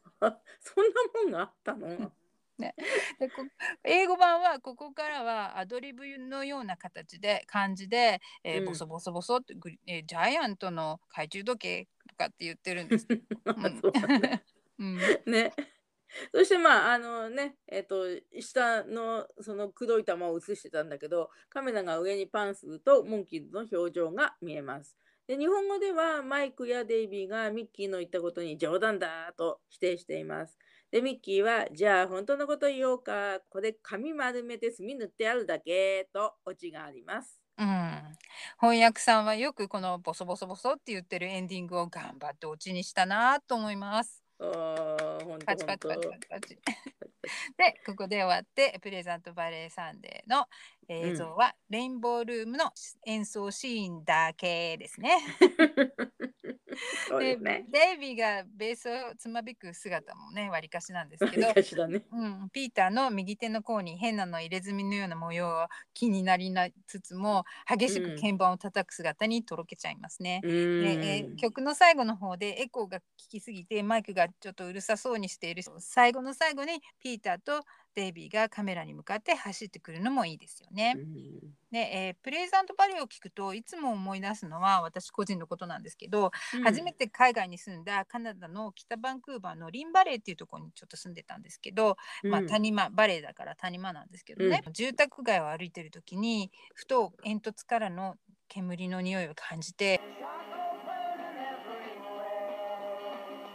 [1.23, 2.11] もんがあったの？
[2.57, 2.75] ね、
[3.19, 3.29] で
[3.85, 13.07] 英語版はここからはアドリブのような形で感じで、えー、ボソボソボソってグリ、えー、ジャイアントの懐中時計とかって言ってるんです。
[14.77, 15.53] うん、ね
[16.33, 18.05] そしてまああのねえっ、ー、と
[18.39, 24.95] 下のその黒い玉を映してたんだけどカメラが上にパンするとモンキーズの表情が見えます。
[25.27, 30.57] で日本語ではマイクやデイビーがミッキーの言ったことに冗談だと否定しています。
[30.91, 37.39] でミッキーはじゃあ本当のこと言おうかこれ紙丸めて墨塗ってあるだけとオチがあります。
[37.59, 37.67] うん、
[38.59, 44.23] 翻訳さんはよくこのボソボソボソって言ってるエンディングを頑張ってオチにしたなと思います。
[45.29, 46.09] あ本当パチパチパチ。
[46.29, 46.57] パチ
[47.57, 50.45] でここで終わってプレゼントバレーサンデーの
[50.87, 52.71] 映像は、レインボールームの
[53.05, 55.17] 演奏シーンだけですね。
[57.19, 70.41] で、ね、デイビーがベースをつまびく姿もねわりかしなんですけど、ね、うん、ピーターの右手の甲に変なの入れ墨のような模様が気になりなつつも激しく鍵盤を叩く姿にとろけちゃいますね。
[70.43, 77.63] でえー、曲の最後の方でエコーが効きすぎてマイクがちょっとうるさそうにしている最後の最後にピーターと
[77.99, 80.95] デイビーがカメラに向かって走ってくるのもいいですよね。
[80.97, 81.39] うん、
[81.69, 98.15] で、えー、プレイザントバレーを聞くといつも思い出すのは私個人のことなんですけど、うん、初めて海外に住んだカナダの北バンクーバーのリンバレーっていうところにちょっと住んでたんですけど、うん、まあ谷間バレーだから谷間なんですけどね、住宅街を歩いてる時にふと煙突からの
[98.47, 99.99] 煙の匂いを感じて。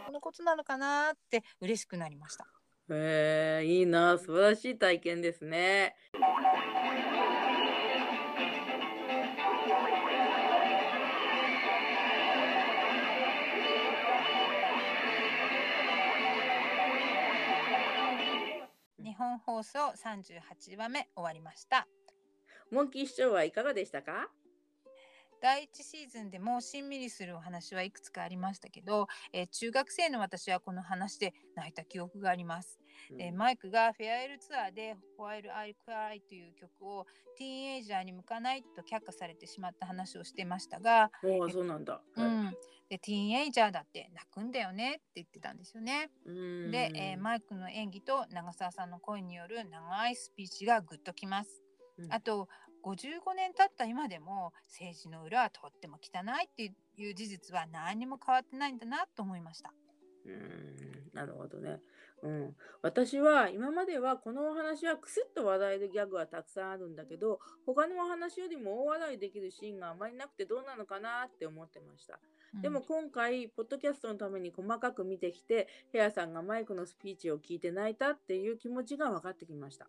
[0.05, 2.54] このことなのかなって嬉しくなりました。
[2.89, 5.95] へえ、いいな、素晴らしい体験ですね。
[19.03, 21.87] 日本放送38話目終わりました。
[22.71, 24.29] モンキー市長はいかがでしたか？
[25.45, 32.79] 第1シーズンでもしんみりするお話はいくつかありましたけど、えー、中学生の私はこの話で泣いた記憶があります。
[33.11, 37.05] うん、えー、マイクがフェアエルツアーで「While I Cry」という曲を
[37.37, 42.51] ティーンエイジャーに向かないと却下されてしまった話をしてましたがおそうなんだ、うん、
[42.89, 46.09] でティーンエイジャーだって泣くんだよねって言ってたんですよね。
[46.25, 51.61] で、えー、マイクの演技と長澤さんの声による長いスピーチがグッときます。
[51.97, 52.49] うん、あと
[52.85, 56.71] 55年経った今でも政治の裏はとっても汚いって
[57.01, 59.73] いう事実は何にも変わってないんだなと思いました。
[60.25, 61.79] うんなるほどね。
[62.21, 72.19] うん、私は今まではこのお話はクスッと笑えるギャグはたくさんあるんだけど他のお話よりも大笑いできるシーンがあまりなくてどうなのかなって思ってました。
[72.61, 79.87] でも今回ポッドキャストのために細かく見てきてヘアさんがマイクのスピーチを聞いて泣いたっていう気持ちが分かってきました。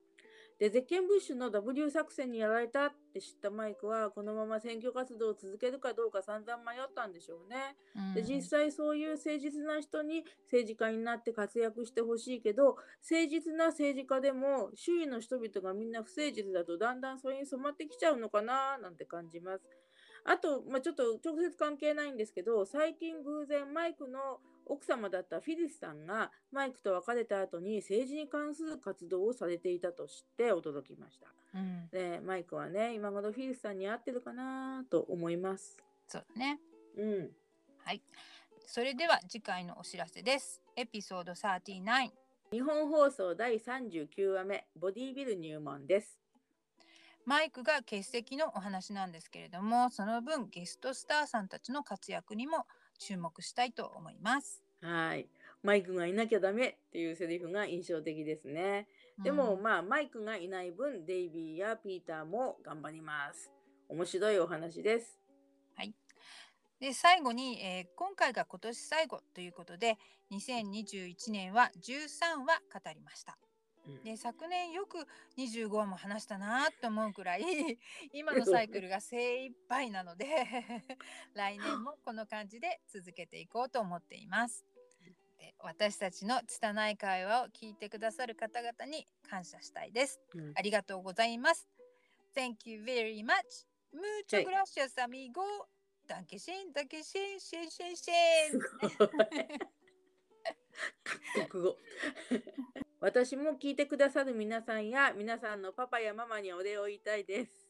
[0.59, 7.77] で、ゼッケンブッシュの W 作戦にやられたって知ったマイクは、このまま選挙活動を続けるかどうか散々迷ったんでしょうね。
[8.15, 12.77] で、実際そういう誠実な人に政治家になって活躍してほしいけど、
[13.09, 19.65] 誠実な政治家でも周囲の人々がみんな不誠実だとだんだんそれに染まってきちゃうのかななんて感じます。
[20.25, 31.27] あと、まあ、ちょっと直接関係ないんですけど、最近偶然マイクの奥様だったフィリスさんがマイクと別れた後に政治に関する活動をされていたと知って驚きました。
[31.55, 35.83] うん、でマイクはね今頃フィリスさんに会ってるかなと思います。
[36.09, 36.61] そうね。
[36.97, 37.31] うん。
[37.85, 38.03] はい。
[38.67, 40.61] それでは次回のお知らせです。
[40.77, 42.11] エピソード39。
[42.53, 46.19] 日本放送第39話目ボディビル入門です。
[47.25, 52.67] マイクが欠席のお話なんですけれどもその分ゲストスターさんたちの活躍にも
[52.99, 54.63] 注目したいと思います。
[54.81, 55.29] はい。
[55.63, 58.87] マイクがいなきゃダメっていうセリフが印象的ですね。
[59.23, 63.51] でも、うんまあマイクがいない分デイビーやピーターも頑張ります。
[63.89, 65.19] 面白いお話です。
[66.79, 69.97] で最後に、えー今回が今年最後ということで
[70.31, 73.39] 2021年は13話語りました。
[73.87, 75.07] うんで昨年よく
[75.39, 77.43] 25話も話したなと思うくらい
[78.13, 80.27] 今のサイクルが精一杯なので
[81.35, 84.65] 来年もこの感じで続けていこうと思っています。
[85.39, 90.21] で私たちの拙い会話を聞いてくださる方々に感謝したいです。
[90.35, 91.69] うんありがとうございます。
[92.35, 93.67] Thank you very much.
[93.93, 95.67] Mucho はい gracias, amigo.
[96.07, 98.11] ダンケシン、ダンケシン、シェンシェンシ。
[101.49, 101.77] 国語
[103.01, 107.67] 私も聞いてくださる皆さんや皆さんのパパやママにお礼を言いたいです。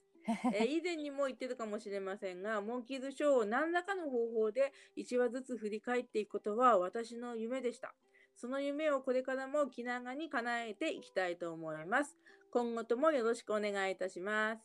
[0.52, 7.94] えー 以前にも言ってるかもしれませんが、モンキーズショーを何らかの方法で1話ずつ振り返っていくことは私の夢でした。
[8.34, 12.16] その夢をこれからも気長に叶えていきたいと思います。
[12.50, 14.62] 今後ともよろしくお願いいたします。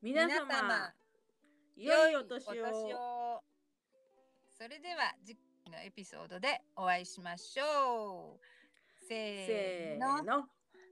[0.00, 0.94] 皆様、
[1.76, 2.66] 良いお年を。
[2.94, 3.42] を。
[4.48, 8.57] それでは次回のエピソードでお会いしましょう。
[9.08, 10.22] せせーーの。
[10.22, 10.44] の。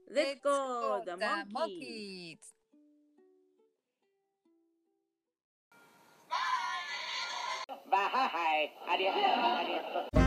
[0.09, 1.51] Let's go the monkey!
[1.53, 2.53] monkeys!
[7.89, 8.71] Bye.
[8.89, 9.13] Adios.
[9.15, 10.26] Adios.